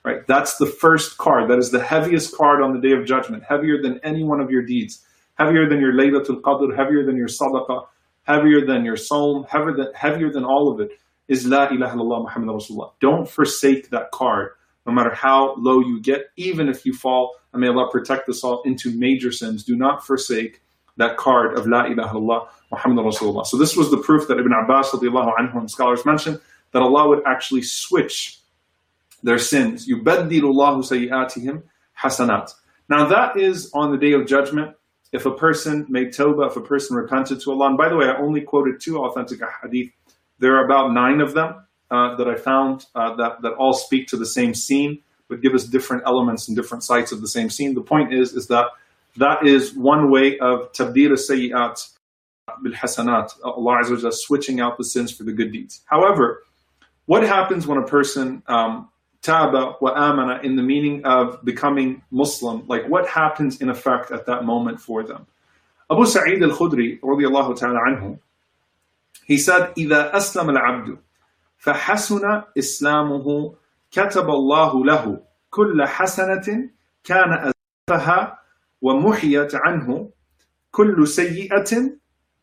Right? 0.04 0.26
That's 0.26 0.56
the 0.56 0.66
first 0.66 1.18
card. 1.18 1.48
That 1.48 1.58
is 1.58 1.70
the 1.70 1.82
heaviest 1.82 2.36
card 2.36 2.60
on 2.60 2.72
the 2.72 2.80
day 2.80 2.92
of 2.92 3.06
judgment, 3.06 3.44
heavier 3.48 3.80
than 3.80 4.00
any 4.02 4.24
one 4.24 4.40
of 4.40 4.50
your 4.50 4.62
deeds, 4.62 5.04
heavier 5.34 5.68
than 5.68 5.80
your 5.80 5.92
Laylatul 5.92 6.40
Qadr, 6.40 6.76
heavier 6.76 7.06
than 7.06 7.16
your 7.16 7.28
sadaqah, 7.28 7.86
heavier 8.24 8.64
than 8.66 8.84
your 8.84 8.96
sawm, 8.96 9.48
heavier 9.48 9.74
than, 9.74 9.88
heavier 9.94 10.30
than 10.30 10.44
all 10.44 10.70
of 10.72 10.80
it, 10.80 10.90
is 11.28 11.46
La 11.46 11.68
ilaha 11.68 11.96
illallah 11.96 12.22
Muhammad 12.24 12.48
Rasulullah. 12.48 12.92
Don't 13.00 13.28
forsake 13.28 13.90
that 13.90 14.10
card, 14.12 14.50
no 14.86 14.92
matter 14.92 15.14
how 15.14 15.54
low 15.56 15.80
you 15.80 16.00
get, 16.00 16.26
even 16.36 16.68
if 16.68 16.84
you 16.84 16.92
fall, 16.92 17.34
and 17.52 17.60
may 17.60 17.68
Allah 17.68 17.88
protect 17.90 18.28
us 18.28 18.42
all 18.44 18.62
into 18.62 18.90
major 18.96 19.32
sins. 19.32 19.64
Do 19.64 19.76
not 19.76 20.06
forsake 20.06 20.60
that 20.96 21.16
card 21.16 21.56
of 21.58 21.66
La 21.66 21.86
ilaha 21.86 22.16
illallah 22.16 22.48
Muhammad 22.70 23.04
Rasulullah. 23.04 23.46
So 23.46 23.56
this 23.56 23.76
was 23.76 23.90
the 23.90 23.98
proof 23.98 24.28
that 24.28 24.38
Ibn 24.38 24.52
Abbas 24.64 24.90
anhu, 24.92 25.56
and 25.56 25.70
scholars 25.70 26.04
mentioned 26.04 26.40
that 26.72 26.82
Allah 26.82 27.08
would 27.08 27.22
actually 27.26 27.62
switch 27.62 28.40
their 29.22 29.38
sins. 29.38 29.86
You 29.86 29.98
Yubaddilullahu 29.98 30.82
sayyatihim 30.82 31.62
hasanat. 32.02 32.50
Now 32.88 33.06
that 33.06 33.36
is 33.36 33.70
on 33.74 33.92
the 33.92 33.98
day 33.98 34.12
of 34.12 34.26
judgment 34.26 34.74
if 35.12 35.26
a 35.26 35.30
person 35.30 35.86
made 35.88 36.08
tawbah, 36.08 36.50
if 36.50 36.56
a 36.56 36.60
person 36.60 36.96
repented 36.96 37.40
to 37.42 37.52
Allah. 37.52 37.68
And 37.68 37.78
by 37.78 37.88
the 37.88 37.96
way, 37.96 38.06
I 38.06 38.16
only 38.16 38.40
quoted 38.40 38.80
two 38.80 38.98
authentic 38.98 39.40
hadith. 39.62 39.90
There 40.38 40.56
are 40.56 40.64
about 40.64 40.92
nine 40.92 41.20
of 41.20 41.34
them 41.34 41.64
uh, 41.90 42.16
that 42.16 42.28
I 42.28 42.34
found 42.34 42.86
uh, 42.94 43.14
that, 43.16 43.42
that 43.42 43.52
all 43.52 43.74
speak 43.74 44.08
to 44.08 44.16
the 44.16 44.26
same 44.26 44.54
scene, 44.54 45.02
but 45.28 45.42
give 45.42 45.54
us 45.54 45.64
different 45.64 46.04
elements 46.06 46.48
and 46.48 46.56
different 46.56 46.82
sites 46.82 47.12
of 47.12 47.20
the 47.20 47.28
same 47.28 47.50
scene. 47.50 47.74
The 47.74 47.82
point 47.82 48.12
is, 48.12 48.32
is 48.32 48.46
that 48.48 48.66
that 49.18 49.46
is 49.46 49.74
one 49.74 50.10
way 50.10 50.38
of 50.38 50.72
tabdil 50.72 51.18
sayyat 51.18 51.86
bil 52.62 52.72
hasanat, 52.72 53.30
Allah 53.44 53.82
Azza 53.82 54.12
switching 54.12 54.60
out 54.60 54.78
the 54.78 54.84
sins 54.84 55.12
for 55.12 55.24
the 55.24 55.32
good 55.32 55.52
deeds. 55.52 55.82
However, 55.84 56.42
what 57.06 57.22
happens 57.22 57.66
when 57.66 57.78
a 57.78 57.86
person 57.86 58.42
um, 58.46 58.88
taba 59.21 59.79
wa 59.81 59.91
amana 59.95 60.39
in 60.43 60.55
the 60.55 60.63
meaning 60.63 61.05
of 61.05 61.43
becoming 61.43 62.01
Muslim? 62.11 62.65
Like 62.67 62.87
what 62.87 63.07
happens 63.07 63.61
in 63.61 63.69
effect 63.69 64.11
at 64.11 64.25
that 64.25 64.43
moment 64.45 64.79
for 64.79 65.03
them? 65.03 65.27
Abu 65.89 66.05
Sa'id 66.05 66.43
al-Khudri 66.43 66.99
radiallahu 66.99 67.57
ta'ala 67.57 67.79
anhu, 67.89 68.19
he 69.25 69.37
said, 69.37 69.73
إِذَا 69.75 70.13
أَسْلَمَ 70.13 70.49
الْعَبْدُ 70.49 70.97
فَحَسُنَ 71.57 72.43
إِسْلَامُهُ 72.57 73.55
كتب 73.91 74.29
الله 74.29 74.85
له 74.85 75.21
كل 75.49 75.83
حسنة 75.87 76.69
كان 77.03 77.51
أزلفها 77.89 78.39
ومحيت 78.81 79.55
عنه 79.55 80.09
كل 80.71 81.07
سيئة 81.07 81.71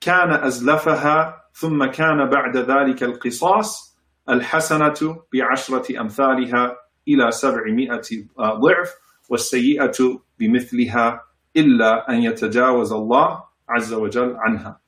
كان 0.01 0.31
أزلفها 0.33 1.45
ثم 1.53 1.85
كان 1.85 2.29
بعد 2.29 2.57
ذلك 2.57 3.03
القصاص 3.03 3.88
الحسنة 4.29 5.23
بعشرة 5.33 6.01
أمثالها 6.01 6.77
إلى 7.09 7.31
سبعمائة 7.31 8.27
ضعف 8.39 8.95
والسيئة 9.31 10.21
بمثلها 10.39 11.21
إلا 11.57 12.11
أن 12.11 12.23
يتجاوز 12.23 12.93
الله 12.93 13.43
عز 13.69 13.93
وجل 13.93 14.37
عنها. 14.37 14.81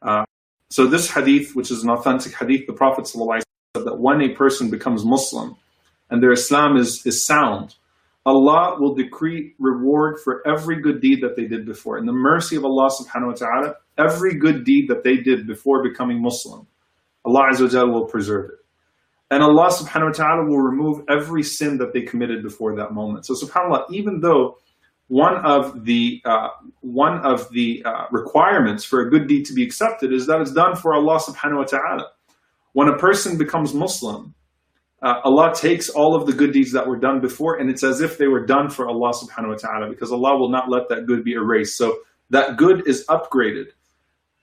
Uh, 0.00 0.24
so 0.70 0.86
this 0.86 1.10
hadith, 1.10 1.56
which 1.56 1.70
is 1.70 1.82
an 1.82 1.90
authentic 1.90 2.34
hadith, 2.34 2.66
the 2.66 2.72
Prophet 2.72 3.04
ﷺ 3.04 3.42
said 3.76 3.84
that 3.84 3.98
when 3.98 4.20
a 4.22 4.28
person 4.30 4.70
becomes 4.70 5.04
Muslim 5.04 5.56
and 6.10 6.22
their 6.22 6.32
Islam 6.32 6.76
is, 6.76 7.04
is 7.06 7.24
sound, 7.24 7.74
Allah 8.24 8.76
will 8.78 8.94
decree 8.94 9.54
reward 9.58 10.18
for 10.22 10.46
every 10.46 10.80
good 10.80 11.00
deed 11.00 11.22
that 11.22 11.36
they 11.36 11.46
did 11.46 11.64
before. 11.64 11.98
In 11.98 12.06
the 12.06 12.12
mercy 12.12 12.56
of 12.56 12.64
Allah 12.64 12.90
subhanahu 12.90 13.28
wa 13.28 13.32
ta'ala, 13.32 13.74
every 13.96 14.34
good 14.34 14.64
deed 14.64 14.88
that 14.88 15.02
they 15.02 15.16
did 15.16 15.46
before 15.46 15.82
becoming 15.82 16.20
Muslim, 16.20 16.66
Allah 17.24 17.48
Azza 17.50 17.90
will 17.90 18.04
preserve 18.04 18.50
it. 18.50 18.58
And 19.33 19.41
Allah 19.41 19.69
subhanahu 19.71 20.11
wa 20.11 20.11
ta'ala 20.11 20.45
will 20.45 20.61
remove 20.61 21.01
every 21.09 21.41
sin 21.41 21.79
that 21.79 21.91
they 21.91 22.01
committed 22.01 22.43
before 22.43 22.75
that 22.75 22.93
moment. 22.93 23.25
So 23.25 23.33
subhanAllah, 23.33 23.85
even 23.89 24.19
though 24.19 24.59
one 25.07 25.43
of 25.43 25.85
the 25.85 26.21
uh, 26.23 26.49
one 26.81 27.17
of 27.25 27.49
the 27.49 27.81
uh, 27.83 28.05
requirements 28.11 28.83
for 28.83 29.01
a 29.01 29.09
good 29.09 29.25
deed 29.27 29.45
to 29.45 29.53
be 29.53 29.63
accepted 29.63 30.13
is 30.13 30.27
that 30.27 30.39
it's 30.39 30.53
done 30.53 30.75
for 30.75 30.93
Allah 30.93 31.19
subhanahu 31.19 31.57
wa 31.57 31.63
ta'ala. 31.63 32.11
When 32.73 32.89
a 32.89 32.97
person 32.99 33.35
becomes 33.35 33.73
Muslim, 33.73 34.35
uh, 35.01 35.15
Allah 35.23 35.51
takes 35.55 35.89
all 35.89 36.15
of 36.15 36.27
the 36.27 36.33
good 36.33 36.53
deeds 36.53 36.71
that 36.73 36.85
were 36.85 36.99
done 36.99 37.19
before 37.19 37.57
and 37.57 37.71
it's 37.71 37.83
as 37.83 38.01
if 38.01 38.19
they 38.19 38.27
were 38.27 38.45
done 38.45 38.69
for 38.69 38.87
Allah 38.87 39.13
subhanahu 39.13 39.49
wa 39.49 39.55
ta'ala 39.55 39.89
because 39.89 40.11
Allah 40.11 40.37
will 40.37 40.51
not 40.51 40.69
let 40.69 40.89
that 40.89 41.07
good 41.07 41.23
be 41.23 41.33
erased. 41.33 41.75
So 41.75 41.97
that 42.29 42.57
good 42.57 42.87
is 42.87 43.03
upgraded 43.07 43.69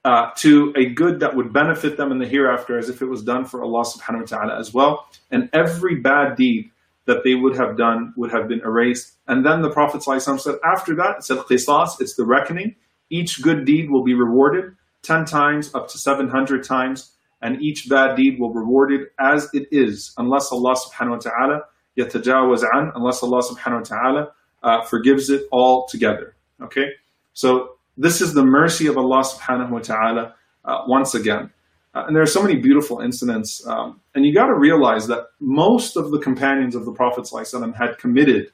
uh, 0.05 0.31
to 0.39 0.73
a 0.77 0.87
good 0.87 1.21
that 1.21 1.37
would 1.37 1.53
benefit 1.53 1.97
them 1.97 2.11
in 2.11 2.19
the 2.19 2.27
hereafter 2.27 2.79
as 2.79 2.89
if 2.89 3.03
it 3.03 3.07
was 3.07 3.23
done 3.23 3.45
for 3.45 3.63
Allah 3.63 3.85
subhanahu 3.85 4.21
wa 4.21 4.39
ta'ala 4.39 4.59
as 4.59 4.73
well. 4.73 5.07
And 5.31 5.51
every 5.53 5.97
bad 5.97 6.37
deed 6.37 6.71
that 7.07 7.25
they 7.25 7.35
would 7.35 7.57
have 7.57 7.77
done 7.77 8.15
would 8.17 8.31
have 8.31 8.49
been 8.49 8.61
erased. 8.61 9.17
And 9.27 9.45
then 9.45 9.63
the 9.63 9.71
Prophet 9.71 10.03
said, 10.03 10.55
after 10.65 10.95
that, 10.97 11.17
it 11.19 11.25
said 11.25 11.39
qisas, 11.39 12.01
it's 12.01 12.15
the 12.15 12.25
reckoning. 12.25 12.77
Each 13.11 13.43
good 13.43 13.65
deed 13.65 13.91
will 13.91 14.05
be 14.05 14.15
rewarded 14.15 14.77
10 15.03 15.25
times 15.25 15.75
up 15.75 15.89
to 15.89 15.99
700 15.99 16.63
times, 16.63 17.13
and 17.43 17.61
each 17.63 17.89
bad 17.89 18.17
deed 18.17 18.39
will 18.39 18.53
be 18.53 18.59
rewarded 18.59 19.09
as 19.19 19.49
it 19.53 19.67
is, 19.71 20.15
unless 20.19 20.53
Allah 20.53 20.77
subhanahu 20.77 21.11
wa 21.11 21.31
ta'ala 21.31 21.61
yatajawaz 21.99 22.63
an, 22.73 22.93
unless 22.95 23.23
Allah 23.23 23.43
subhanahu 23.43 23.91
wa 23.91 23.97
ta'ala 23.97 24.33
uh, 24.63 24.85
forgives 24.85 25.31
it 25.31 25.43
all 25.51 25.87
together. 25.89 26.37
Okay? 26.63 26.91
So 27.33 27.77
this 28.01 28.23
is 28.23 28.33
the 28.33 28.45
mercy 28.45 28.87
of 28.87 28.97
Allah 28.97 29.23
subhanahu 29.23 29.71
wa 29.71 29.79
ta'ala 29.81 30.35
uh, 30.65 30.85
once 30.87 31.15
again. 31.15 31.51
Uh, 31.95 32.05
and 32.07 32.17
there 32.17 32.23
are 32.23 32.27
so 32.27 32.43
many 32.43 32.57
beautiful 32.57 33.01
incidents. 33.01 33.67
Um, 33.67 34.01
and 34.15 34.25
you 34.25 34.33
got 34.33 34.47
to 34.47 34.55
realize 34.55 35.07
that 35.09 35.27
most 35.39 35.97
of 35.97 36.11
the 36.11 36.19
companions 36.19 36.75
of 36.75 36.87
the 36.87 36.93
Prophet 36.93 37.25
ﷺ 37.25 37.75
had 37.75 37.99
committed 37.99 38.53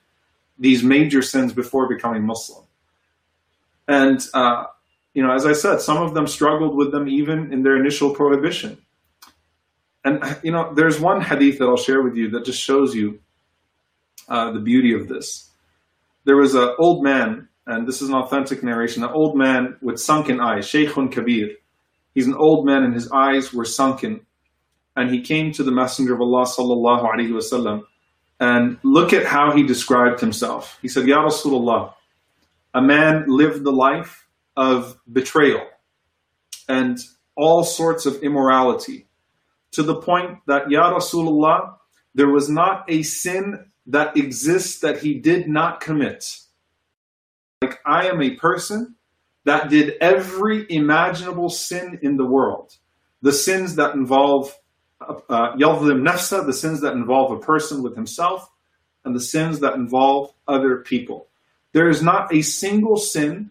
these 0.58 0.82
major 0.82 1.22
sins 1.22 1.52
before 1.52 1.88
becoming 1.88 2.26
Muslim. 2.26 2.64
And, 3.86 4.20
uh, 4.34 4.64
you 5.14 5.22
know, 5.22 5.32
as 5.32 5.46
I 5.46 5.52
said, 5.52 5.80
some 5.80 6.02
of 6.02 6.12
them 6.12 6.26
struggled 6.26 6.74
with 6.76 6.90
them 6.90 7.06
even 7.08 7.52
in 7.52 7.62
their 7.62 7.76
initial 7.76 8.14
prohibition. 8.14 8.78
And, 10.04 10.38
you 10.42 10.50
know, 10.50 10.74
there's 10.74 10.98
one 10.98 11.20
hadith 11.20 11.58
that 11.58 11.66
I'll 11.66 11.76
share 11.76 12.02
with 12.02 12.16
you 12.16 12.30
that 12.30 12.44
just 12.44 12.60
shows 12.60 12.96
you 12.96 13.20
uh, 14.28 14.50
the 14.50 14.60
beauty 14.60 14.92
of 14.92 15.06
this. 15.06 15.50
There 16.24 16.36
was 16.36 16.54
an 16.56 16.74
old 16.78 17.04
man, 17.04 17.48
and 17.66 17.86
this 17.86 18.00
is 18.00 18.08
an 18.08 18.14
authentic 18.14 18.62
narration, 18.62 19.02
an 19.02 19.10
old 19.10 19.36
man 19.36 19.76
with 19.82 19.98
sunken 19.98 20.40
eyes, 20.40 20.66
Shaykhun 20.66 21.10
Kabir. 21.10 21.50
He's 22.14 22.26
an 22.26 22.34
old 22.34 22.64
man 22.64 22.84
and 22.84 22.94
his 22.94 23.10
eyes 23.10 23.52
were 23.52 23.64
sunken. 23.64 24.20
And 24.94 25.10
he 25.10 25.20
came 25.20 25.52
to 25.52 25.62
the 25.62 25.72
Messenger 25.72 26.14
of 26.14 26.20
Allah 26.20 26.46
sallallahu 26.46 27.12
alaihi 27.12 27.30
wasallam 27.30 27.82
and 28.40 28.78
look 28.82 29.12
at 29.12 29.26
how 29.26 29.52
he 29.52 29.62
described 29.62 30.20
himself. 30.20 30.78
He 30.80 30.88
said, 30.88 31.06
Ya 31.06 31.22
Rasulullah, 31.22 31.92
a 32.72 32.80
man 32.80 33.24
lived 33.26 33.64
the 33.64 33.72
life 33.72 34.26
of 34.56 34.98
betrayal 35.10 35.66
and 36.68 36.98
all 37.36 37.64
sorts 37.64 38.06
of 38.06 38.22
immorality 38.22 39.08
to 39.72 39.82
the 39.82 39.96
point 39.96 40.38
that, 40.46 40.70
Ya 40.70 40.96
Rasulullah, 40.96 41.76
there 42.14 42.30
was 42.30 42.48
not 42.48 42.84
a 42.88 43.02
sin 43.02 43.66
that 43.86 44.16
exists 44.16 44.80
that 44.80 45.00
he 45.00 45.14
did 45.14 45.48
not 45.48 45.80
commit. 45.80 46.38
Like, 47.62 47.80
I 47.86 48.08
am 48.08 48.20
a 48.20 48.36
person 48.36 48.96
that 49.44 49.70
did 49.70 49.94
every 50.00 50.66
imaginable 50.68 51.48
sin 51.48 51.98
in 52.02 52.16
the 52.16 52.26
world. 52.26 52.72
The 53.22 53.32
sins 53.32 53.76
that 53.76 53.94
involve 53.94 54.54
uh, 55.00 55.52
nafsa, 55.56 56.44
the 56.44 56.52
sins 56.52 56.80
that 56.82 56.92
involve 56.92 57.30
a 57.30 57.38
person 57.38 57.82
with 57.82 57.94
himself, 57.94 58.50
and 59.04 59.14
the 59.14 59.20
sins 59.20 59.60
that 59.60 59.74
involve 59.74 60.34
other 60.46 60.78
people. 60.78 61.28
There 61.72 61.88
is 61.88 62.02
not 62.02 62.34
a 62.34 62.42
single 62.42 62.96
sin 62.96 63.50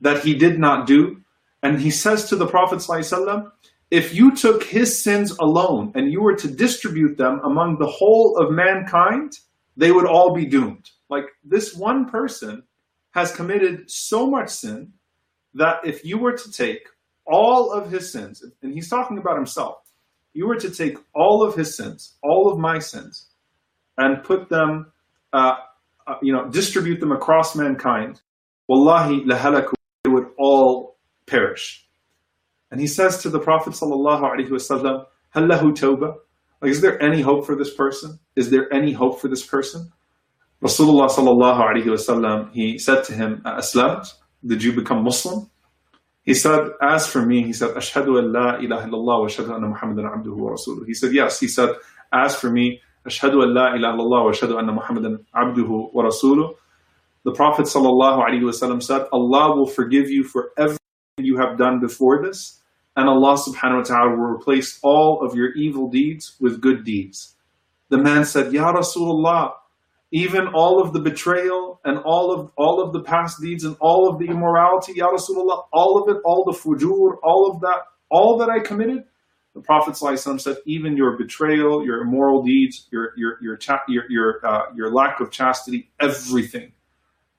that 0.00 0.22
he 0.22 0.34
did 0.34 0.58
not 0.58 0.86
do. 0.86 1.22
And 1.62 1.80
he 1.80 1.90
says 1.90 2.28
to 2.28 2.36
the 2.36 2.46
Prophet 2.46 2.78
ﷺ, 2.78 3.50
if 3.90 4.14
you 4.14 4.34
took 4.34 4.62
his 4.62 5.02
sins 5.02 5.32
alone 5.38 5.92
and 5.94 6.12
you 6.12 6.20
were 6.20 6.36
to 6.36 6.48
distribute 6.48 7.16
them 7.16 7.40
among 7.44 7.78
the 7.78 7.86
whole 7.86 8.36
of 8.36 8.52
mankind, 8.52 9.38
they 9.76 9.92
would 9.92 10.06
all 10.06 10.34
be 10.34 10.44
doomed. 10.44 10.90
Like 11.08 11.24
this 11.44 11.74
one 11.74 12.10
person 12.10 12.62
has 13.12 13.34
committed 13.34 13.90
so 13.90 14.26
much 14.26 14.50
sin 14.50 14.92
that 15.54 15.80
if 15.84 16.04
you 16.04 16.18
were 16.18 16.36
to 16.36 16.52
take 16.52 16.86
all 17.26 17.72
of 17.72 17.90
his 17.90 18.12
sins, 18.12 18.44
and 18.62 18.72
he's 18.72 18.88
talking 18.88 19.18
about 19.18 19.36
himself, 19.36 19.78
you 20.32 20.46
were 20.46 20.56
to 20.56 20.70
take 20.70 20.96
all 21.14 21.42
of 21.42 21.54
his 21.54 21.76
sins, 21.76 22.16
all 22.22 22.50
of 22.50 22.58
my 22.58 22.78
sins, 22.78 23.26
and 23.96 24.22
put 24.22 24.48
them, 24.48 24.92
uh, 25.32 25.56
uh, 26.06 26.14
you 26.22 26.32
know, 26.32 26.48
distribute 26.48 27.00
them 27.00 27.12
across 27.12 27.56
mankind, 27.56 28.20
wallahi 28.68 29.24
lahalaku, 29.24 29.72
they 30.04 30.10
would 30.10 30.28
all 30.38 30.96
perish. 31.26 31.86
And 32.70 32.80
he 32.80 32.86
says 32.86 33.22
to 33.22 33.30
the 33.30 33.40
Prophet 33.40 33.72
sallallahu 33.72 34.22
alaihi 34.22 34.48
wasallam, 34.48 35.06
"Hallahu 35.34 35.72
tawbah." 35.72 36.16
Like, 36.60 36.70
is 36.70 36.80
there 36.80 37.00
any 37.02 37.20
hope 37.20 37.46
for 37.46 37.54
this 37.54 37.72
person? 37.72 38.18
Is 38.36 38.50
there 38.50 38.72
any 38.72 38.92
hope 38.92 39.20
for 39.20 39.28
this 39.28 39.46
person? 39.46 39.92
Rasulullah 40.62 41.08
sallallahu 41.08 41.60
alaihi 41.60 41.86
wasallam, 41.86 42.50
he 42.52 42.78
said 42.78 43.04
to 43.04 43.12
him, 43.12 43.42
"Aslamt? 43.44 44.14
Did 44.44 44.62
you 44.62 44.72
become 44.72 45.04
Muslim?" 45.04 45.50
He 46.28 46.34
said, 46.34 46.60
as 46.82 47.06
for 47.06 47.24
me, 47.24 47.42
he 47.42 47.54
said, 47.54 47.70
Ashhadu 47.70 48.18
an 48.18 48.34
la 48.34 48.58
ilaha 48.58 48.86
illallah 48.86 49.22
wa 49.22 49.26
ashhadu 49.26 49.54
anna 49.54 49.68
Muhammadan 49.68 50.04
abduhu 50.04 50.36
wa 50.36 50.50
rasuluh. 50.50 50.84
He 50.86 50.92
said, 50.92 51.14
yes. 51.14 51.40
He 51.40 51.48
said, 51.48 51.70
as 52.12 52.36
for 52.36 52.50
me, 52.50 52.82
Ashhadu 53.06 53.42
an 53.42 53.54
la 53.54 53.74
ilaha 53.74 53.96
illallah 53.96 54.24
wa 54.26 54.30
ashhadu 54.30 54.58
anna 54.58 54.72
Muhammadan 54.72 55.24
abduhu 55.34 55.90
wa 55.94 56.02
rasuluh. 56.02 56.54
The 57.24 57.32
Prophet 57.32 57.64
sallallahu 57.64 58.22
alaihi 58.22 58.42
wasallam 58.42 58.82
said, 58.82 59.06
Allah 59.10 59.56
will 59.56 59.66
forgive 59.66 60.10
you 60.10 60.22
for 60.22 60.52
everything 60.58 60.78
you 61.16 61.38
have 61.38 61.56
done 61.56 61.80
before 61.80 62.22
this, 62.22 62.60
and 62.94 63.08
Allah 63.08 63.38
subhanahu 63.38 63.78
wa 63.78 63.84
ta'ala 63.84 64.10
will 64.10 64.36
replace 64.36 64.78
all 64.82 65.24
of 65.24 65.34
your 65.34 65.54
evil 65.54 65.88
deeds 65.88 66.36
with 66.40 66.60
good 66.60 66.84
deeds. 66.84 67.36
The 67.88 67.96
man 67.96 68.26
said, 68.26 68.52
Ya 68.52 68.70
Rasulullah, 68.70 69.52
even 70.10 70.48
all 70.48 70.80
of 70.80 70.92
the 70.92 71.00
betrayal 71.00 71.80
and 71.84 71.98
all 71.98 72.32
of 72.32 72.50
all 72.56 72.80
of 72.80 72.92
the 72.92 73.00
past 73.02 73.40
deeds 73.40 73.64
and 73.64 73.76
all 73.80 74.08
of 74.08 74.18
the 74.18 74.26
immorality, 74.26 74.94
Ya 74.94 75.08
Rasulullah, 75.08 75.64
all 75.72 76.02
of 76.02 76.14
it, 76.14 76.20
all 76.24 76.44
the 76.44 76.52
fujur, 76.52 77.16
all 77.22 77.50
of 77.50 77.60
that, 77.60 77.80
all 78.10 78.38
that 78.38 78.48
I 78.48 78.60
committed. 78.60 79.04
The 79.54 79.60
Prophet 79.60 79.96
said, 79.96 80.56
even 80.66 80.96
your 80.96 81.16
betrayal, 81.18 81.84
your 81.84 82.02
immoral 82.02 82.42
deeds, 82.42 82.86
your 82.92 83.12
your 83.16 83.38
your 83.42 83.58
your 83.88 84.04
your, 84.08 84.46
uh, 84.46 84.66
your 84.74 84.90
lack 84.92 85.20
of 85.20 85.30
chastity, 85.30 85.90
everything. 85.98 86.72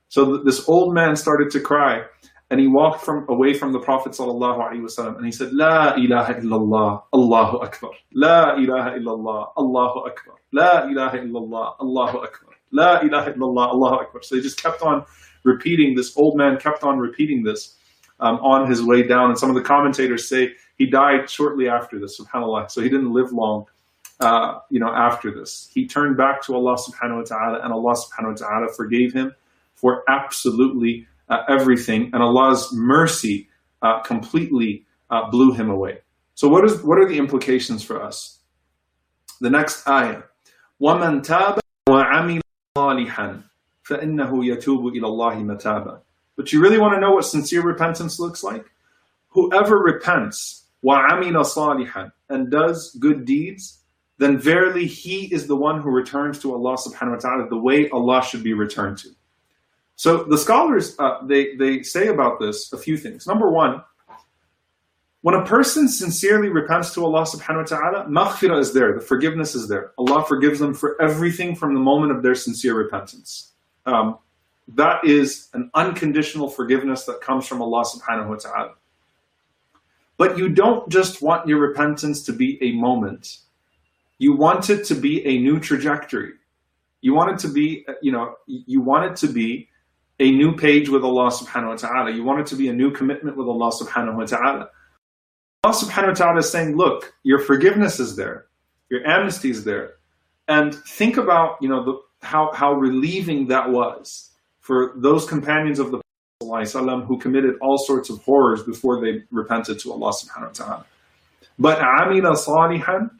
So 0.10 0.25
th- 0.25 0.45
this 0.45 0.67
old 0.67 0.93
man 0.93 1.15
started 1.15 1.49
to 1.51 1.62
cry, 1.62 2.03
and 2.49 2.60
he 2.60 2.67
walked 2.67 3.05
from 3.05 3.25
away 3.29 3.53
from 3.53 3.71
the 3.71 3.79
Prophet 3.79 4.12
ﷺ, 4.13 5.15
and 5.17 5.25
he 5.25 5.32
said, 5.32 5.53
La 5.53 5.93
ilaha 5.95 6.34
illallah, 6.34 7.03
Allahu 7.13 7.58
Akbar. 7.60 7.91
La 8.13 8.55
ilaha 8.55 8.97
illallah, 8.97 9.51
Allahu 9.55 9.99
Akbar. 10.08 10.36
La 10.51 10.88
ilaha 10.89 11.19
illallah, 11.19 11.75
Allahu 11.79 12.17
Akbar. 12.17 12.48
La 12.70 13.00
ilaha 13.00 13.33
illallah, 13.33 13.68
Allahu 13.68 13.94
Akbar. 13.94 14.22
So 14.22 14.37
he 14.37 14.42
just 14.42 14.61
kept 14.62 14.83
on 14.83 15.05
repeating 15.44 15.94
this. 15.94 16.16
Old 16.16 16.37
man 16.37 16.59
kept 16.59 16.83
on 16.83 16.98
repeating 16.98 17.42
this 17.44 17.77
um, 18.20 18.37
on 18.37 18.68
his 18.68 18.83
way 18.83 19.03
down. 19.03 19.31
And 19.31 19.38
some 19.38 19.48
of 19.48 19.55
the 19.55 19.62
commentators 19.62 20.29
say 20.29 20.53
he 20.77 20.87
died 20.87 21.31
shortly 21.31 21.68
after 21.68 21.98
this, 22.00 22.20
subhanAllah. 22.20 22.70
So 22.70 22.81
he 22.81 22.88
didn't 22.88 23.12
live 23.12 23.33
long, 23.33 23.66
uh, 24.20 24.59
you 24.70 24.81
know, 24.81 24.92
after 24.92 25.31
this. 25.31 25.70
He 25.72 25.87
turned 25.87 26.16
back 26.16 26.42
to 26.42 26.55
Allah 26.55 26.77
subhanahu 26.77 27.18
wa 27.18 27.24
ta'ala 27.24 27.61
and 27.62 27.72
Allah 27.72 27.94
subhanahu 27.94 28.40
wa 28.40 28.48
ta'ala 28.48 28.72
forgave 28.74 29.12
him 29.12 29.35
for 29.74 30.03
absolutely 30.09 31.07
uh, 31.29 31.42
everything. 31.48 32.11
And 32.12 32.22
Allah's 32.22 32.72
mercy 32.72 33.48
uh, 33.83 34.00
completely 34.00 34.87
uh, 35.11 35.31
blew 35.31 35.53
him 35.53 35.70
away. 35.70 35.98
So 36.35 36.48
what 36.48 36.64
is 36.64 36.83
what 36.83 36.98
are 36.98 37.07
the 37.07 37.18
implications 37.18 37.85
for 37.85 38.03
us? 38.03 38.40
The 39.40 39.50
next 39.50 39.87
ayah. 39.87 40.22
وَمَنْ 40.81 41.24
تَابَ 41.24 41.58
وَعَمِلَ 41.58 41.58
صالحا 42.79 43.42
فإنه 43.85 44.44
يتوب 44.44 44.87
إلى 44.88 45.07
الله 45.07 45.35
متابا. 45.35 46.00
But 46.37 46.53
you 46.53 46.61
really 46.61 46.79
want 46.79 46.94
to 46.94 47.00
know 47.00 47.12
what 47.12 47.24
sincere 47.24 47.62
repentance 47.62 48.18
looks 48.18 48.42
like? 48.42 48.66
Whoever 49.29 49.79
repents 49.79 50.64
وَعَمِلَ 50.85 51.33
صَالِحًا 51.33 52.12
and 52.29 52.50
does 52.50 52.96
good 53.00 53.24
deeds, 53.24 53.81
then 54.18 54.38
verily 54.38 54.87
he 54.87 55.33
is 55.33 55.46
the 55.46 55.57
one 55.57 55.81
who 55.81 55.90
returns 55.90 56.38
to 56.40 56.53
Allah 56.53 56.77
subhanahu 56.77 57.12
wa 57.12 57.18
ta'ala 57.18 57.48
the 57.48 57.57
way 57.59 57.88
Allah 57.90 58.22
should 58.22 58.42
be 58.42 58.53
returned 58.53 58.98
to. 58.98 59.09
So 59.96 60.24
the 60.24 60.38
scholars, 60.38 60.96
uh, 60.98 61.24
they, 61.27 61.57
they 61.57 61.83
say 61.83 62.09
about 62.09 62.40
this 62.40 62.72
a 62.72 62.79
few 62.79 62.96
things. 62.96 63.27
Number 63.27 63.50
one, 63.50 63.83
when 65.21 65.36
a 65.36 65.45
person 65.45 65.89
sincerely 65.89 66.49
repents 66.49 66.93
to 66.93 67.03
Allah 67.03 67.23
subhanahu 67.23 67.71
wa 67.71 67.77
ta'ala, 67.77 68.05
maghfirah 68.05 68.60
is 68.60 68.73
there, 68.73 68.93
the 68.93 69.01
forgiveness 69.01 69.53
is 69.53 69.67
there. 69.67 69.91
Allah 69.97 70.23
forgives 70.25 70.60
them 70.60 70.73
for 70.73 71.01
everything 71.01 71.55
from 71.55 71.73
the 71.73 71.79
moment 71.79 72.13
of 72.13 72.23
their 72.23 72.36
sincere 72.36 72.73
repentance. 72.73 73.51
Um, 73.86 74.17
that 74.75 75.03
is 75.03 75.49
an 75.53 75.71
unconditional 75.73 76.49
forgiveness 76.49 77.05
that 77.05 77.21
comes 77.21 77.45
from 77.47 77.62
Allah 77.62 77.84
subhanahu 77.84 78.29
wa 78.29 78.36
ta'ala. 78.36 78.73
But 80.17 80.38
you 80.38 80.49
don't 80.49 80.89
just 80.89 81.21
want 81.21 81.47
your 81.47 81.60
repentance 81.60 82.23
to 82.25 82.34
be 82.34 82.62
a 82.62 82.71
moment. 82.73 83.39
You 84.19 84.36
want 84.36 84.69
it 84.69 84.86
to 84.86 84.95
be 84.95 85.25
a 85.25 85.38
new 85.39 85.60
trajectory. 85.60 86.34
You 87.01 87.13
want 87.13 87.32
it 87.32 87.39
to 87.47 87.53
be, 87.53 87.86
you 88.01 88.12
know, 88.12 88.36
you 88.45 88.82
want 88.82 89.12
it 89.12 89.15
to 89.25 89.27
be 89.27 89.69
a 90.19 90.32
new 90.32 90.55
page 90.55 90.89
with 90.89 91.03
Allah 91.03 91.32
subhanahu 91.32 91.69
wa 91.69 91.75
ta'ala. 91.75 92.12
You 92.12 92.23
want 92.23 92.41
it 92.41 92.47
to 92.47 92.55
be 92.55 92.67
a 92.67 92.73
new 92.73 92.91
commitment 92.91 93.38
with 93.38 93.47
Allah 93.47 93.71
subhanahu 93.71 94.15
wa 94.15 94.25
ta'ala. 94.25 94.69
Allah 95.63 95.76
subhanahu 95.76 96.08
wa 96.08 96.13
ta'ala 96.13 96.39
is 96.39 96.50
saying, 96.50 96.78
look, 96.78 97.13
your 97.24 97.39
forgiveness 97.39 98.00
is 98.00 98.15
there, 98.15 98.45
your 98.89 99.06
amnesty 99.06 99.50
is 99.50 99.65
there. 99.65 99.95
And 100.48 100.74
think 100.74 101.17
about, 101.17 101.58
you 101.62 101.67
know, 101.67 101.84
the, 101.84 102.00
how, 102.26 102.52
how 102.54 102.74
relieving 102.74 103.48
that 103.48 103.69
was 103.69 104.32
for 104.62 104.93
those 104.95 105.26
companions 105.26 105.80
of 105.80 105.91
the 105.91 106.00
Prophet 106.39 107.06
who 107.06 107.17
committed 107.17 107.56
all 107.60 107.78
sorts 107.78 108.10
of 108.10 108.19
horrors 108.24 108.63
before 108.63 109.02
they 109.02 109.24
repented 109.32 109.78
to 109.80 109.91
Allah 109.91 110.13
subhanahu 110.13 110.48
wa 110.48 110.65
ta'ala. 110.65 110.86
But 111.60 111.80
amila 111.80 112.38
salihan, 112.38 113.12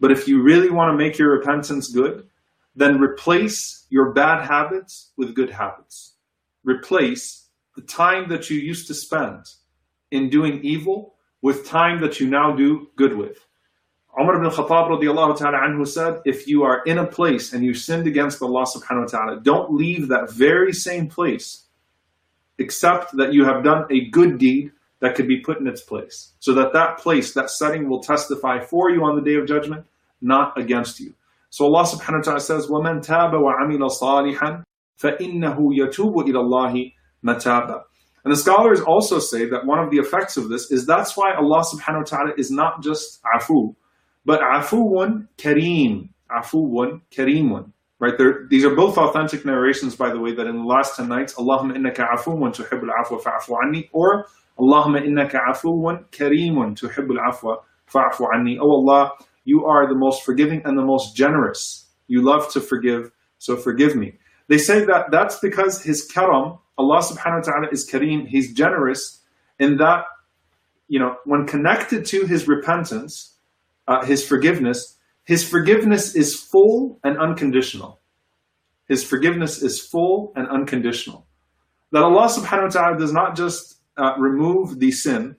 but 0.00 0.10
if 0.10 0.26
you 0.26 0.42
really 0.42 0.70
want 0.70 0.90
to 0.90 0.96
make 0.96 1.18
your 1.18 1.32
repentance 1.32 1.88
good, 1.88 2.26
then 2.74 2.98
replace 2.98 3.84
your 3.90 4.12
bad 4.12 4.46
habits 4.46 5.10
with 5.18 5.34
good 5.34 5.50
habits. 5.50 6.14
Replace 6.64 7.48
the 7.76 7.82
time 7.82 8.30
that 8.30 8.48
you 8.48 8.58
used 8.58 8.86
to 8.86 8.94
spend 8.94 9.44
in 10.10 10.30
doing 10.30 10.64
evil 10.64 11.13
with 11.43 11.67
time 11.67 12.01
that 12.01 12.19
you 12.19 12.27
now 12.27 12.55
do 12.55 12.89
good 12.95 13.15
with. 13.15 13.45
Umar 14.19 14.35
ibn 14.35 14.49
Khattab 14.49 14.89
radiallahu 14.89 15.37
ta'ala 15.37 15.59
anhu 15.59 15.87
said, 15.87 16.21
if 16.25 16.47
you 16.47 16.63
are 16.63 16.83
in 16.83 16.97
a 16.97 17.05
place 17.05 17.53
and 17.53 17.63
you 17.63 17.73
sinned 17.73 18.07
against 18.07 18.41
Allah 18.41 18.65
subhanahu 18.65 19.01
wa 19.01 19.05
ta'ala, 19.05 19.41
don't 19.41 19.71
leave 19.73 20.09
that 20.09 20.31
very 20.31 20.73
same 20.73 21.07
place 21.07 21.65
except 22.57 23.15
that 23.15 23.33
you 23.33 23.45
have 23.45 23.63
done 23.63 23.85
a 23.89 24.09
good 24.09 24.37
deed 24.37 24.71
that 24.99 25.15
could 25.15 25.27
be 25.27 25.39
put 25.39 25.59
in 25.59 25.67
its 25.67 25.81
place. 25.81 26.33
So 26.39 26.53
that 26.55 26.73
that 26.73 26.97
place, 26.97 27.33
that 27.33 27.49
setting 27.49 27.89
will 27.89 28.01
testify 28.01 28.59
for 28.59 28.89
you 28.89 29.03
on 29.05 29.15
the 29.15 29.21
day 29.21 29.35
of 29.35 29.47
judgment, 29.47 29.85
not 30.21 30.57
against 30.59 30.99
you. 30.99 31.13
So 31.49 31.65
Allah 31.65 31.87
subhanahu 31.87 32.17
wa 32.17 32.23
ta'ala 32.23 32.39
says, 32.41 32.67
وَمَنْ 32.67 33.05
تَابَ 33.05 33.31
وَعَمِلَ 33.31 33.79
صَالِحًا 33.79 34.63
فَإِنَّهُ 35.01 35.57
يَتُوبُ 35.57 36.27
إِلَى 36.27 36.35
اللَّهِ 36.35 36.93
مَتَابًا 37.23 37.83
and 38.24 38.32
the 38.32 38.38
scholars 38.38 38.80
also 38.80 39.18
say 39.18 39.46
that 39.50 39.66
one 39.66 39.78
of 39.78 39.90
the 39.90 39.98
effects 39.98 40.36
of 40.36 40.48
this 40.48 40.70
is 40.70 40.86
that's 40.86 41.16
why 41.16 41.34
Allah 41.34 41.62
subhanahu 41.62 41.98
wa 41.98 42.04
ta'ala 42.04 42.32
is 42.38 42.50
not 42.50 42.82
just 42.82 43.20
afu, 43.36 43.74
but 44.24 44.40
afuun 44.40 45.28
kareem, 45.36 46.08
afuun 46.30 47.02
kareemun. 47.14 47.70
Right 48.00 48.14
these 48.50 48.64
are 48.64 48.74
both 48.74 48.98
authentic 48.98 49.44
narrations, 49.44 49.94
by 49.94 50.10
the 50.10 50.18
way, 50.18 50.34
that 50.34 50.46
in 50.46 50.56
the 50.56 50.64
last 50.64 50.96
10 50.96 51.08
nights, 51.08 51.34
Allahumma 51.34 51.76
innaka 51.76 52.04
afuun 52.16 52.54
tuhibbul 52.54 52.88
afwa 53.02 53.22
fa'afu 53.22 53.54
anni, 53.62 53.88
or 53.92 54.26
Allahumma 54.58 55.04
innaka 55.06 55.38
afuun 55.48 56.04
kareemun 56.10 56.74
tuhibbul 56.78 57.18
afwa 57.30 57.58
fa'afu 57.86 58.26
anni. 58.34 58.58
Oh 58.60 58.70
Allah, 58.70 59.12
you 59.44 59.64
are 59.66 59.86
the 59.86 59.94
most 59.94 60.24
forgiving 60.24 60.62
and 60.64 60.78
the 60.78 60.84
most 60.84 61.14
generous. 61.14 61.90
You 62.08 62.22
love 62.22 62.50
to 62.52 62.60
forgive, 62.60 63.10
so 63.38 63.56
forgive 63.56 63.94
me. 63.94 64.14
They 64.48 64.58
say 64.58 64.84
that 64.84 65.10
that's 65.10 65.38
because 65.38 65.82
his 65.82 66.04
karam, 66.04 66.58
Allah 66.78 67.00
subhanahu 67.00 67.46
wa 67.46 67.52
ta'ala 67.52 67.68
is 67.72 67.88
kareem, 67.88 68.26
he's 68.26 68.52
generous 68.52 69.22
in 69.58 69.76
that, 69.76 70.04
you 70.88 70.98
know, 70.98 71.16
when 71.24 71.46
connected 71.46 72.04
to 72.06 72.26
his 72.26 72.48
repentance, 72.48 73.36
uh, 73.86 74.04
his 74.04 74.26
forgiveness, 74.26 74.98
his 75.24 75.46
forgiveness 75.48 76.14
is 76.14 76.34
full 76.34 77.00
and 77.04 77.18
unconditional. 77.18 78.00
His 78.88 79.02
forgiveness 79.02 79.62
is 79.62 79.80
full 79.80 80.32
and 80.36 80.48
unconditional. 80.48 81.26
That 81.92 82.02
Allah 82.02 82.28
subhanahu 82.28 82.64
wa 82.64 82.68
ta'ala 82.68 82.98
does 82.98 83.12
not 83.12 83.36
just 83.36 83.80
uh, 83.96 84.14
remove 84.18 84.78
the 84.80 84.90
sin, 84.90 85.36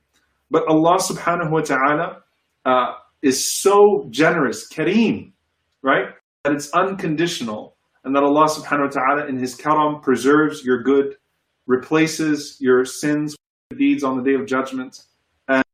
but 0.50 0.68
Allah 0.68 0.98
subhanahu 0.98 1.52
wa 1.52 1.62
ta'ala 1.62 2.22
uh, 2.66 2.94
is 3.22 3.46
so 3.46 4.08
generous, 4.10 4.68
kareem, 4.72 5.34
right? 5.82 6.08
That 6.44 6.54
it's 6.54 6.72
unconditional 6.72 7.76
and 8.06 8.16
that 8.16 8.24
Allah 8.24 8.48
subhanahu 8.48 8.86
wa 8.86 9.02
ta'ala 9.02 9.28
in 9.28 9.38
His 9.38 9.56
karam 9.56 10.00
preserves 10.00 10.64
your 10.64 10.84
good, 10.84 11.18
replaces 11.67 12.57
your 12.61 12.85
sins, 12.85 13.37
deeds 13.77 14.03
on 14.03 14.17
the 14.17 14.23
day 14.23 14.35
of 14.35 14.47
judgment, 14.47 15.05
and 15.49 15.65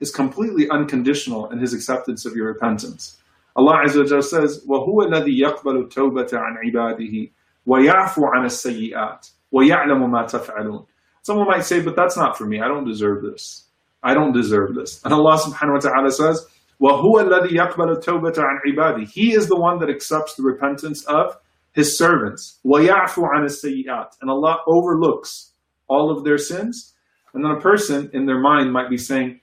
is 0.00 0.10
completely 0.10 0.68
unconditional 0.70 1.50
in 1.50 1.58
His 1.58 1.74
acceptance 1.74 2.24
of 2.24 2.34
your 2.34 2.46
repentance. 2.46 3.18
Allah 3.56 3.84
Azza 3.84 4.10
wa 4.10 4.20
says, 4.20 4.64
وَهُوَ 4.66 5.06
الَّذِي 5.06 5.38
يَقْبَلُ 5.40 5.88
التَّوْبَةَ 5.88 6.30
عَنْ 6.30 6.56
عِبَادِهِ 6.64 7.30
وَيَعْفُ 7.66 8.18
عَنَ 8.18 8.44
السَّيِّئَاتِ 8.44 9.30
وَيَعْلَمُ 9.52 10.10
مَا 10.10 10.26
تَفْعَلُونَ 10.26 10.86
Someone 11.22 11.46
might 11.46 11.64
say, 11.64 11.80
but 11.80 11.94
that's 11.94 12.16
not 12.16 12.36
for 12.36 12.46
me. 12.46 12.60
I 12.60 12.68
don't 12.68 12.84
deserve 12.84 13.22
this. 13.22 13.68
I 14.02 14.12
don't 14.12 14.32
deserve 14.32 14.74
this. 14.74 15.00
And 15.04 15.14
Allah 15.14 15.38
subhanahu 15.38 15.74
wa 15.74 15.78
ta'ala 15.78 16.10
says, 16.10 16.46
وَهُوَ 16.82 17.28
الَّذِي 17.28 17.52
يَقْبَلُ 17.52 18.02
التَّوْبَةَ 18.02 18.34
عَنْ 18.34 18.58
عِبَادِهِ 18.66 19.08
He 19.08 19.32
is 19.32 19.46
the 19.46 19.56
one 19.58 19.78
that 19.78 19.88
accepts 19.88 20.34
the 20.34 20.42
repentance 20.42 21.04
of 21.04 21.36
His 21.72 21.98
servants. 21.98 22.58
وَيَعْفُ 22.64 23.14
عَنِ 23.14 23.44
السَّيِّئَاتِ 23.44 24.18
And 24.20 24.30
Allah 24.30 24.58
overlooks 24.66 25.52
all 25.88 26.10
of 26.10 26.24
their 26.24 26.38
sins. 26.38 26.94
And 27.32 27.44
then 27.44 27.50
a 27.50 27.60
person 27.60 28.10
in 28.12 28.26
their 28.26 28.38
mind 28.38 28.72
might 28.72 28.88
be 28.88 28.96
saying, 28.96 29.40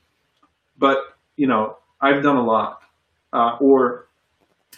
but, 0.78 0.98
you 1.36 1.48
know, 1.48 1.78
I've 2.00 2.24
done 2.24 2.38
a 2.38 2.44
lot. 2.44 2.82
Uh, 3.34 3.58
or 3.60 4.08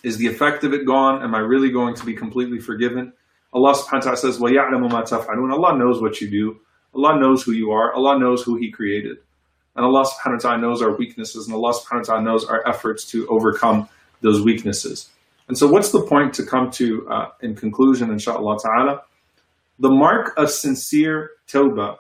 is 0.04 0.18
the 0.18 0.28
effect 0.28 0.64
of 0.64 0.74
it 0.74 0.86
gone? 0.86 1.24
Am 1.24 1.36
I 1.36 1.40
really 1.40 1.70
going 1.70 1.96
to 1.96 2.06
be 2.06 2.14
completely 2.14 2.60
forgiven? 2.60 3.14
Allah 3.54 3.74
subhanahu 3.74 3.94
wa 3.94 4.00
ta'ala 4.00 4.18
says, 4.18 4.40
وَيَعْلَمُ 4.40 4.90
مَا 4.90 5.08
تَفْعَلُونَ 5.08 5.52
Allah 5.54 5.78
knows 5.78 6.02
what 6.02 6.20
you 6.22 6.30
do. 6.30 6.60
Allah 6.96 7.20
knows 7.20 7.44
who 7.44 7.52
you 7.52 7.72
are. 7.72 7.94
Allah 7.94 8.20
knows 8.20 8.44
who 8.44 8.56
He 8.56 8.72
created. 8.72 9.18
And 9.76 9.86
Allah 9.86 10.06
subhanahu 10.06 10.34
wa 10.34 10.40
ta'ala 10.40 10.58
knows 10.58 10.82
our 10.82 10.96
weaknesses, 10.96 11.48
and 11.48 11.56
Allah 11.56 11.74
subhanahu 11.74 12.00
wa 12.00 12.04
ta'ala 12.04 12.22
knows 12.22 12.46
our 12.46 12.68
efforts 12.68 13.06
to 13.12 13.28
overcome 13.28 13.88
those 14.22 14.42
weaknesses. 14.42 15.10
And 15.49 15.57
so, 15.57 15.67
what's 15.67 15.93
the 15.93 16.03
point 16.03 16.35
to 16.35 16.45
come 16.45 16.71
to 16.73 17.09
uh, 17.09 17.29
in 17.41 17.55
conclusion, 17.55 18.11
inshallah 18.11 18.59
ta'ala? 18.63 19.03
The 19.79 19.91
mark 19.91 20.35
of 20.37 20.51
sincere 20.51 21.31
tawbah 21.47 21.97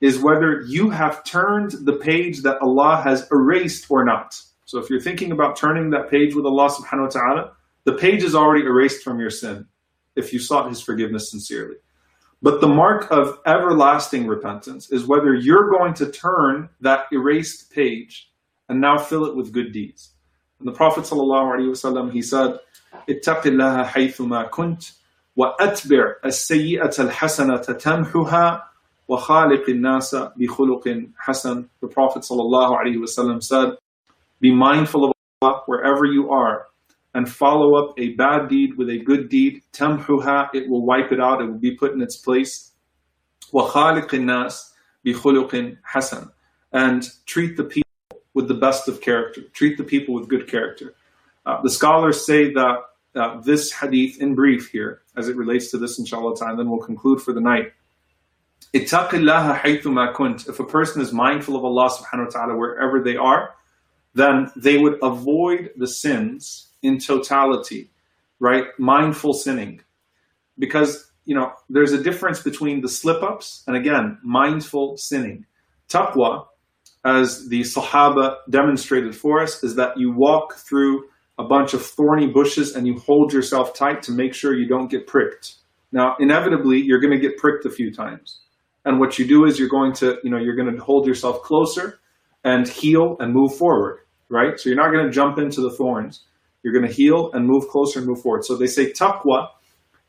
is 0.00 0.18
whether 0.18 0.62
you 0.62 0.88
have 0.90 1.22
turned 1.24 1.72
the 1.72 1.94
page 1.94 2.42
that 2.42 2.60
Allah 2.62 3.00
has 3.02 3.26
erased 3.30 3.90
or 3.90 4.04
not. 4.04 4.40
So, 4.64 4.78
if 4.78 4.88
you're 4.88 5.00
thinking 5.00 5.32
about 5.32 5.56
turning 5.56 5.90
that 5.90 6.10
page 6.10 6.34
with 6.34 6.46
Allah 6.46 6.70
subhanahu 6.70 7.04
wa 7.04 7.08
ta'ala, 7.08 7.52
the 7.84 7.92
page 7.92 8.22
is 8.22 8.34
already 8.34 8.64
erased 8.64 9.02
from 9.02 9.20
your 9.20 9.30
sin 9.30 9.66
if 10.16 10.32
you 10.32 10.38
sought 10.38 10.68
His 10.68 10.80
forgiveness 10.80 11.30
sincerely. 11.30 11.76
But 12.40 12.60
the 12.60 12.68
mark 12.68 13.10
of 13.10 13.40
everlasting 13.46 14.26
repentance 14.26 14.90
is 14.90 15.06
whether 15.06 15.34
you're 15.34 15.70
going 15.70 15.92
to 15.94 16.10
turn 16.10 16.68
that 16.80 17.06
erased 17.12 17.72
page 17.72 18.30
and 18.68 18.80
now 18.80 18.96
fill 18.96 19.24
it 19.24 19.36
with 19.36 19.52
good 19.52 19.72
deeds. 19.72 20.12
And 20.60 20.68
the 20.68 20.72
Prophet 20.72 21.04
ﷺ, 21.04 22.12
he 22.12 22.22
said, 22.22 22.58
اتق 23.09 23.47
الله 23.47 23.83
حيثما 23.83 24.43
كنت 24.43 24.83
وأتبع 25.35 26.15
السيئة 26.25 26.95
الحسنة 26.99 27.57
تمحها 27.57 28.69
وخالق 29.07 29.69
الناس 29.69 30.15
بخلق 30.15 31.07
حسن. 31.17 31.65
The 31.81 31.87
Prophet 31.87 32.23
ﷺ 32.23 33.43
said, 33.43 33.77
be 34.39 34.53
mindful 34.53 35.05
of 35.05 35.13
Allah 35.41 35.61
wherever 35.65 36.05
you 36.05 36.29
are 36.31 36.67
and 37.13 37.29
follow 37.29 37.75
up 37.75 37.97
a 37.97 38.13
bad 38.15 38.49
deed 38.49 38.77
with 38.77 38.89
a 38.89 38.97
good 38.97 39.29
deed, 39.29 39.61
tamhuha, 39.71 40.49
it 40.53 40.69
will 40.69 40.85
wipe 40.85 41.11
it 41.11 41.21
out, 41.21 41.41
it 41.41 41.45
will 41.45 41.59
be 41.59 41.75
put 41.75 41.93
in 41.93 42.01
its 42.01 42.17
place. 42.17 42.71
وَخَالِقِ 43.53 44.09
النَّاسِ 44.09 44.71
بِخُلُقٍ 45.05 45.77
حَسَنٍ 45.93 46.31
And 46.71 47.07
treat 47.25 47.55
the 47.55 47.63
people 47.63 47.83
with 48.33 48.47
the 48.47 48.55
best 48.55 48.87
of 48.87 48.99
character. 48.99 49.41
Treat 49.53 49.77
the 49.77 49.83
people 49.83 50.15
with 50.15 50.27
good 50.27 50.47
character. 50.47 50.95
Uh, 51.48 51.62
the 51.62 51.70
scholars 51.70 52.26
say 52.26 52.52
that 52.52 52.76
uh, 53.16 53.40
this 53.40 53.72
hadith, 53.72 54.20
in 54.20 54.34
brief 54.34 54.68
here, 54.68 55.00
as 55.16 55.28
it 55.30 55.36
relates 55.36 55.70
to 55.70 55.78
this 55.78 55.98
inshallah 55.98 56.36
time, 56.36 56.58
then 56.58 56.68
we'll 56.68 56.78
conclude 56.78 57.22
for 57.22 57.32
the 57.32 57.40
night. 57.40 57.72
If 58.74 58.92
a 58.92 60.64
person 60.64 61.00
is 61.00 61.10
mindful 61.10 61.56
of 61.56 61.64
Allah 61.64 61.88
subhanahu 61.88 62.26
wa 62.26 62.30
ta'ala 62.30 62.54
wherever 62.54 63.02
they 63.02 63.16
are, 63.16 63.54
then 64.12 64.52
they 64.56 64.76
would 64.76 64.98
avoid 65.02 65.70
the 65.76 65.86
sins 65.86 66.68
in 66.82 66.98
totality, 66.98 67.90
right? 68.40 68.66
Mindful 68.78 69.32
sinning. 69.32 69.80
Because, 70.58 71.10
you 71.24 71.34
know, 71.34 71.52
there's 71.70 71.92
a 71.92 72.02
difference 72.02 72.42
between 72.42 72.82
the 72.82 72.88
slip 72.90 73.22
ups 73.22 73.64
and 73.66 73.74
again, 73.74 74.18
mindful 74.22 74.98
sinning. 74.98 75.46
Taqwa, 75.88 76.44
as 77.06 77.48
the 77.48 77.62
Sahaba 77.62 78.36
demonstrated 78.50 79.16
for 79.16 79.40
us, 79.40 79.64
is 79.64 79.76
that 79.76 79.96
you 79.96 80.12
walk 80.12 80.56
through 80.56 81.04
a 81.38 81.44
bunch 81.44 81.72
of 81.74 81.84
thorny 81.84 82.26
bushes 82.26 82.74
and 82.74 82.86
you 82.86 82.98
hold 82.98 83.32
yourself 83.32 83.74
tight 83.74 84.02
to 84.02 84.12
make 84.12 84.34
sure 84.34 84.54
you 84.54 84.66
don't 84.66 84.90
get 84.90 85.06
pricked. 85.06 85.54
Now, 85.92 86.16
inevitably, 86.18 86.80
you're 86.80 87.00
going 87.00 87.12
to 87.12 87.20
get 87.20 87.38
pricked 87.38 87.64
a 87.64 87.70
few 87.70 87.92
times. 87.92 88.40
And 88.84 88.98
what 88.98 89.18
you 89.18 89.26
do 89.26 89.44
is 89.44 89.58
you're 89.58 89.68
going 89.68 89.92
to, 89.94 90.18
you 90.22 90.30
know, 90.30 90.38
you're 90.38 90.56
going 90.56 90.74
to 90.74 90.82
hold 90.82 91.06
yourself 91.06 91.42
closer 91.42 92.00
and 92.44 92.66
heal 92.66 93.16
and 93.20 93.32
move 93.32 93.54
forward, 93.56 94.00
right? 94.28 94.58
So 94.58 94.68
you're 94.68 94.78
not 94.78 94.92
going 94.92 95.06
to 95.06 95.12
jump 95.12 95.38
into 95.38 95.60
the 95.60 95.70
thorns. 95.70 96.24
You're 96.62 96.72
going 96.72 96.86
to 96.86 96.92
heal 96.92 97.30
and 97.32 97.46
move 97.46 97.68
closer 97.68 97.98
and 97.98 98.08
move 98.08 98.20
forward. 98.20 98.44
So 98.44 98.56
they 98.56 98.66
say 98.66 98.92
taqwa 98.92 99.48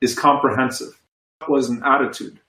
is 0.02 0.18
comprehensive. 0.18 1.00
Taqwa 1.42 1.60
is 1.60 1.70
an 1.70 1.82
attitude. 1.86 2.40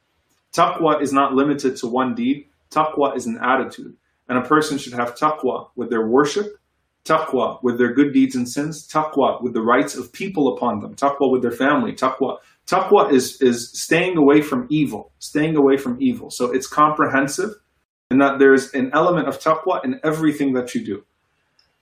Taqwa 0.53 1.03
is 1.03 1.13
not 1.13 1.35
limited 1.35 1.77
to 1.77 1.87
one 1.87 2.15
deed. 2.15 2.47
Taqwa 2.71 3.17
is 3.17 3.27
an 3.27 3.39
attitude. 3.43 3.97
And 4.29 4.39
a 4.39 4.43
person 4.43 4.79
should 4.79 4.95
have 4.95 5.17
taqwa 5.17 5.69
with 5.77 5.91
their 5.91 6.07
worship, 6.07 6.57
taqwa 7.06 7.62
with 7.64 7.78
their 7.78 7.94
good 7.94 8.14
deeds 8.14 8.36
and 8.36 8.50
sins, 8.50 8.88
taqwa 8.88 9.42
with 9.42 9.54
the 9.54 9.62
rights 9.62 9.96
of 9.96 10.12
people 10.12 10.56
upon 10.56 10.80
them, 10.80 10.96
taqwa 10.96 11.32
with 11.32 11.42
their 11.42 11.52
family, 11.52 11.94
taqwa. 11.94 12.38
Taqwa 12.68 13.12
is, 13.12 13.40
is 13.42 13.72
staying 13.80 14.18
away 14.18 14.42
from 14.42 14.66
evil, 14.70 15.12
staying 15.20 15.56
away 15.56 15.78
from 15.78 16.02
evil. 16.02 16.32
So 16.32 16.52
it's 16.52 16.68
comprehensive 16.68 17.52
and 18.10 18.20
that 18.22 18.40
there's 18.40 18.74
an 18.74 18.90
element 18.94 19.28
of 19.28 19.40
taqwa 19.40 19.84
in 19.86 20.00
everything 20.04 20.54
that 20.54 20.74
you 20.74 20.84
do. 20.84 21.04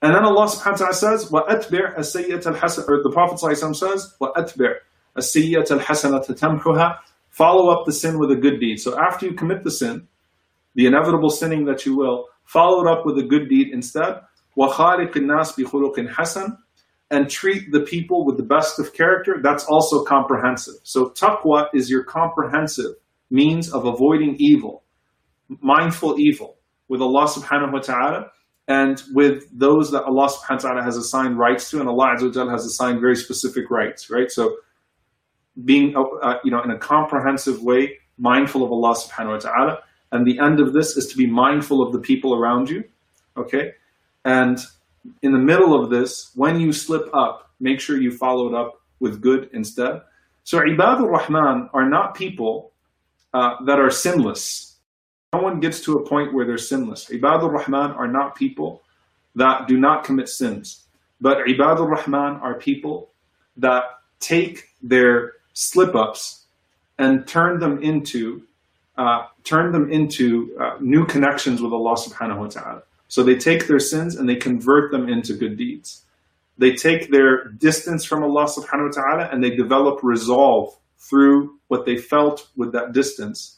And 0.02 0.14
then 0.14 0.24
Allah 0.24 0.46
subhanahu 0.46 0.72
wa 0.72 0.76
ta'ala 0.76 0.94
says, 0.94 1.30
وَأَتْبِعْ 1.30 1.96
السَّيِّئَةَ 1.96 2.42
الْحَسَنَةَ 2.42 2.88
Or 2.88 3.02
the 3.02 3.10
Prophet 3.10 3.38
says, 3.38 4.14
وَأَتْبِعْ 4.20 4.74
السَّيِّئَةَ 5.16 5.80
الْحَسَنَةَ 5.80 6.26
تَمْحُهَا 6.26 6.98
Follow 7.30 7.70
up 7.70 7.86
the 7.86 7.92
sin 7.92 8.18
with 8.18 8.30
a 8.30 8.36
good 8.36 8.60
deed. 8.60 8.76
So 8.76 8.98
after 9.00 9.26
you 9.26 9.32
commit 9.32 9.64
the 9.64 9.70
sin, 9.70 10.06
the 10.74 10.86
inevitable 10.86 11.30
sinning 11.30 11.64
that 11.66 11.86
you 11.86 11.96
will, 11.96 12.26
follow 12.44 12.86
it 12.86 12.90
up 12.90 13.06
with 13.06 13.18
a 13.18 13.22
good 13.22 13.48
deed 13.48 13.68
instead. 13.72 14.20
وَخَالِقِ 14.58 15.12
النَّاسِ 15.12 15.58
بِخُلُقٍ 15.58 16.08
حَسَنٍ 16.14 16.56
And 17.10 17.28
treat 17.28 17.72
the 17.72 17.80
people 17.80 18.24
with 18.24 18.36
the 18.36 18.44
best 18.44 18.78
of 18.78 18.92
character. 18.92 19.40
That's 19.42 19.64
also 19.64 20.04
comprehensive. 20.04 20.74
So 20.84 21.10
taqwa 21.10 21.68
is 21.74 21.90
your 21.90 22.04
comprehensive 22.04 22.92
means 23.30 23.72
of 23.72 23.84
avoiding 23.86 24.36
evil, 24.38 24.84
mindful 25.60 26.18
evil 26.18 26.56
with 26.88 27.00
Allah 27.00 27.26
subhanahu 27.26 27.72
wa 27.72 27.80
ta'ala 27.80 28.30
and 28.68 29.02
with 29.12 29.44
those 29.52 29.90
that 29.90 30.04
Allah 30.04 30.28
subhanahu 30.28 30.62
wa 30.62 30.68
ta'ala 30.70 30.82
has 30.82 30.96
assigned 30.96 31.38
rights 31.38 31.70
to, 31.70 31.80
and 31.80 31.88
Allah 31.88 32.16
has 32.16 32.64
assigned 32.64 33.00
very 33.00 33.16
specific 33.16 33.70
rights, 33.70 34.08
right? 34.08 34.30
So 34.30 34.56
being, 35.64 35.94
uh, 35.96 36.38
you 36.44 36.50
know, 36.50 36.62
in 36.62 36.70
a 36.70 36.78
comprehensive 36.78 37.62
way, 37.62 37.98
mindful 38.18 38.64
of 38.64 38.72
Allah 38.72 38.94
subhanahu 38.94 39.32
wa 39.32 39.38
ta'ala, 39.38 39.78
And 40.12 40.26
the 40.26 40.38
end 40.38 40.60
of 40.60 40.72
this 40.72 40.96
is 40.96 41.08
to 41.08 41.16
be 41.16 41.26
mindful 41.26 41.82
of 41.82 41.92
the 41.92 41.98
people 41.98 42.34
around 42.34 42.70
you. 42.70 42.84
Okay? 43.36 43.72
And 44.25 44.59
in 45.21 45.31
the 45.31 45.39
middle 45.39 45.73
of 45.81 45.89
this, 45.89 46.31
when 46.35 46.59
you 46.59 46.73
slip 46.73 47.09
up, 47.13 47.51
make 47.59 47.79
sure 47.79 47.99
you 47.99 48.11
follow 48.11 48.47
it 48.47 48.53
up 48.53 48.81
with 48.99 49.21
good 49.21 49.49
instead. 49.53 50.01
So 50.43 50.59
Ibadur 50.59 51.09
Rahman 51.09 51.69
are 51.73 51.87
not 51.87 52.15
people 52.15 52.71
uh, 53.33 53.63
that 53.65 53.79
are 53.79 53.91
sinless. 53.91 54.77
No 55.33 55.41
one 55.41 55.59
gets 55.59 55.81
to 55.81 55.97
a 55.97 56.07
point 56.07 56.33
where 56.33 56.45
they're 56.45 56.57
sinless. 56.57 57.05
Ibadur 57.05 57.51
Rahman 57.51 57.91
are 57.91 58.07
not 58.07 58.35
people 58.35 58.81
that 59.35 59.67
do 59.67 59.77
not 59.77 60.03
commit 60.03 60.27
sins. 60.27 60.85
But 61.21 61.39
Ibadur 61.45 61.87
Rahman 61.87 62.39
are 62.41 62.55
people 62.55 63.11
that 63.57 63.83
take 64.19 64.69
their 64.81 65.33
slip 65.53 65.95
ups 65.95 66.45
and 66.97 67.27
turn 67.27 67.59
them 67.59 67.81
into 67.81 68.43
uh, 68.97 69.27
turn 69.45 69.71
them 69.71 69.89
into 69.89 70.57
uh, 70.59 70.75
new 70.81 71.05
connections 71.05 71.61
with 71.61 71.71
Allah 71.71 71.95
subhanahu 71.95 72.39
wa 72.39 72.47
ta'ala. 72.47 72.83
So 73.09 73.23
they 73.23 73.35
take 73.35 73.67
their 73.67 73.79
sins 73.79 74.15
and 74.15 74.29
they 74.29 74.35
convert 74.35 74.91
them 74.91 75.09
into 75.09 75.33
good 75.33 75.57
deeds. 75.57 76.05
They 76.57 76.73
take 76.73 77.11
their 77.11 77.49
distance 77.49 78.05
from 78.05 78.23
Allah 78.23 78.45
subhanahu 78.45 78.95
wa 78.95 79.01
ta'ala 79.01 79.29
and 79.31 79.43
they 79.43 79.49
develop 79.55 79.99
resolve 80.03 80.77
through 80.97 81.57
what 81.67 81.85
they 81.85 81.97
felt 81.97 82.47
with 82.55 82.71
that 82.73 82.93
distance 82.93 83.57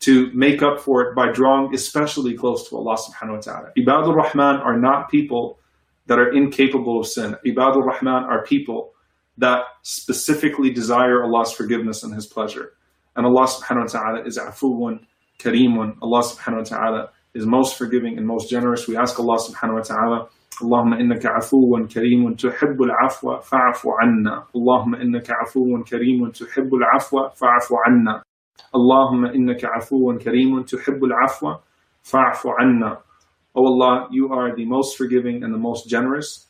to 0.00 0.30
make 0.32 0.62
up 0.62 0.80
for 0.80 1.02
it 1.02 1.14
by 1.14 1.30
drawing 1.32 1.74
especially 1.74 2.34
close 2.34 2.68
to 2.68 2.76
Allah 2.76 2.96
subhanahu 2.96 3.34
wa 3.34 3.40
ta'ala. 3.40 3.72
Ibadur 3.76 4.14
Rahman 4.14 4.56
are 4.56 4.78
not 4.78 5.10
people 5.10 5.58
that 6.06 6.18
are 6.18 6.32
incapable 6.32 7.00
of 7.00 7.06
sin. 7.06 7.36
Ibadur 7.44 7.84
Rahman 7.84 8.24
are 8.24 8.44
people 8.44 8.92
that 9.38 9.64
specifically 9.82 10.70
desire 10.70 11.22
Allah's 11.22 11.52
forgiveness 11.52 12.02
and 12.02 12.14
His 12.14 12.26
pleasure. 12.26 12.72
And 13.16 13.26
Allah 13.26 13.46
subhanahu 13.46 13.92
wa 13.92 14.00
ta'ala 14.00 14.24
is 14.24 14.38
afuwan, 14.38 15.00
kareemun. 15.38 15.96
Allah 16.00 16.22
subhanahu 16.22 16.58
wa 16.58 16.64
ta'ala 16.64 17.10
is 17.36 17.46
most 17.46 17.76
forgiving 17.76 18.16
and 18.16 18.26
most 18.26 18.48
generous. 18.50 18.88
We 18.88 18.96
ask 18.96 19.18
Allah 19.20 19.38
subhanahu 19.38 19.74
wa 19.74 19.82
ta'ala, 19.82 20.28
Allahumma 20.62 20.98
innaka 20.98 21.36
afuwan 21.36 21.86
kareemun 21.86 22.36
tuhibbul 22.36 22.90
afwa 22.90 23.42
fa'afu 23.44 23.92
anna. 24.02 24.46
Allahumma 24.54 25.02
innaka 25.02 25.34
afuwan 25.44 25.84
kareemun 25.84 26.32
tuhibbul 26.32 26.82
afwa 26.94 27.30
fa'afu 27.36 27.76
anna. 27.86 28.22
Allahumma 28.74 29.34
innaka 29.34 29.68
afuwan 29.76 30.18
kareemun 30.18 30.64
tuhibbul 30.64 31.12
afwa 31.12 31.60
fa'afu 32.02 32.54
anna. 32.58 32.98
O 33.54 33.62
oh 33.62 33.66
Allah, 33.66 34.08
you 34.10 34.32
are 34.32 34.56
the 34.56 34.64
most 34.64 34.96
forgiving 34.96 35.42
and 35.44 35.52
the 35.52 35.58
most 35.58 35.88
generous. 35.88 36.46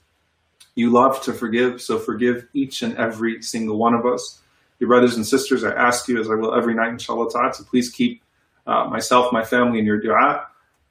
You 0.77 0.91
love 0.91 1.23
to 1.23 1.33
forgive, 1.33 1.81
so 1.81 1.99
forgive 1.99 2.47
each 2.53 2.83
and 2.83 2.97
every 2.97 3.43
single 3.43 3.79
one 3.79 3.95
of 3.95 4.07
us. 4.07 4.41
Your 4.79 4.89
brothers 4.89 5.17
and 5.17 5.27
sisters, 5.27 5.65
I 5.65 5.73
ask 5.73 6.07
you, 6.07 6.21
as 6.21 6.31
I 6.31 6.35
will 6.35 6.55
every 6.55 6.75
night, 6.75 6.91
inshallah 6.91 7.31
ta'ala, 7.33 7.53
to 7.55 7.65
please 7.65 7.91
keep 7.91 8.23
uh, 8.67 8.85
myself, 8.91 9.33
my 9.33 9.43
family, 9.43 9.79
and 9.79 9.87
your 9.87 10.01
dua 10.01 10.47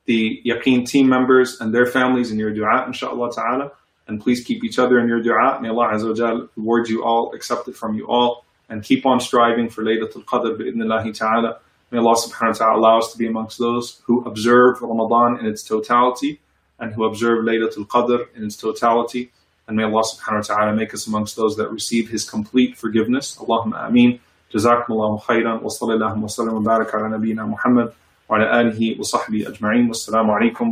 the 0.06 0.42
Yaqeen 0.44 0.86
team 0.86 1.08
members 1.08 1.60
and 1.60 1.74
their 1.74 1.86
families 1.86 2.30
in 2.30 2.38
your 2.38 2.52
dua, 2.52 2.84
inshallah 2.86 3.32
ta'ala. 3.32 3.72
And 4.08 4.20
please 4.20 4.42
keep 4.42 4.64
each 4.64 4.78
other 4.78 4.98
in 4.98 5.06
your 5.06 5.22
dua. 5.22 5.60
May 5.60 5.68
Allah 5.68 5.90
Azza 5.94 6.48
reward 6.56 6.88
you 6.88 7.04
all, 7.04 7.32
accept 7.32 7.68
it 7.68 7.76
from 7.76 7.94
you 7.94 8.06
all, 8.08 8.44
and 8.68 8.82
keep 8.82 9.06
on 9.06 9.20
striving 9.20 9.68
for 9.68 9.84
Laylatul 9.84 10.24
Qadr 10.24 10.58
bi'idhnillahi 10.58 11.16
ta'ala. 11.16 11.58
May 11.92 11.98
Allah 11.98 12.16
subhanahu 12.16 12.48
wa 12.48 12.52
ta'ala 12.52 12.80
allow 12.80 12.98
us 12.98 13.12
to 13.12 13.18
be 13.18 13.26
amongst 13.26 13.58
those 13.58 14.00
who 14.04 14.24
observe 14.24 14.80
Ramadan 14.82 15.38
in 15.40 15.46
its 15.46 15.62
totality 15.62 16.40
and 16.78 16.92
who 16.92 17.04
observe 17.04 17.44
Laylatul 17.44 17.86
Qadr 17.86 18.26
in 18.34 18.44
its 18.44 18.56
totality. 18.56 19.30
And 19.68 19.76
may 19.76 19.84
Allah 19.84 20.02
subhanahu 20.02 20.48
wa 20.48 20.54
ta'ala 20.54 20.74
make 20.74 20.92
us 20.92 21.06
amongst 21.06 21.36
those 21.36 21.56
that 21.56 21.70
receive 21.70 22.10
His 22.10 22.28
complete 22.28 22.76
forgiveness. 22.76 23.36
Allahumma 23.36 23.86
ameen. 23.86 24.20
جزاكم 24.54 24.92
الله 24.92 25.16
خيرا 25.16 25.60
وصلى 25.62 25.94
الله 25.94 26.18
وسلم 26.24 26.54
وبارك 26.54 26.94
على 26.94 27.08
نبينا 27.16 27.46
محمد 27.46 27.92
وعلى 28.29 28.45
آله 28.61 28.99
وصحبه 28.99 29.41
أجمعين. 29.49 29.87
والسلام 29.87 30.27
عليكم 30.31 30.67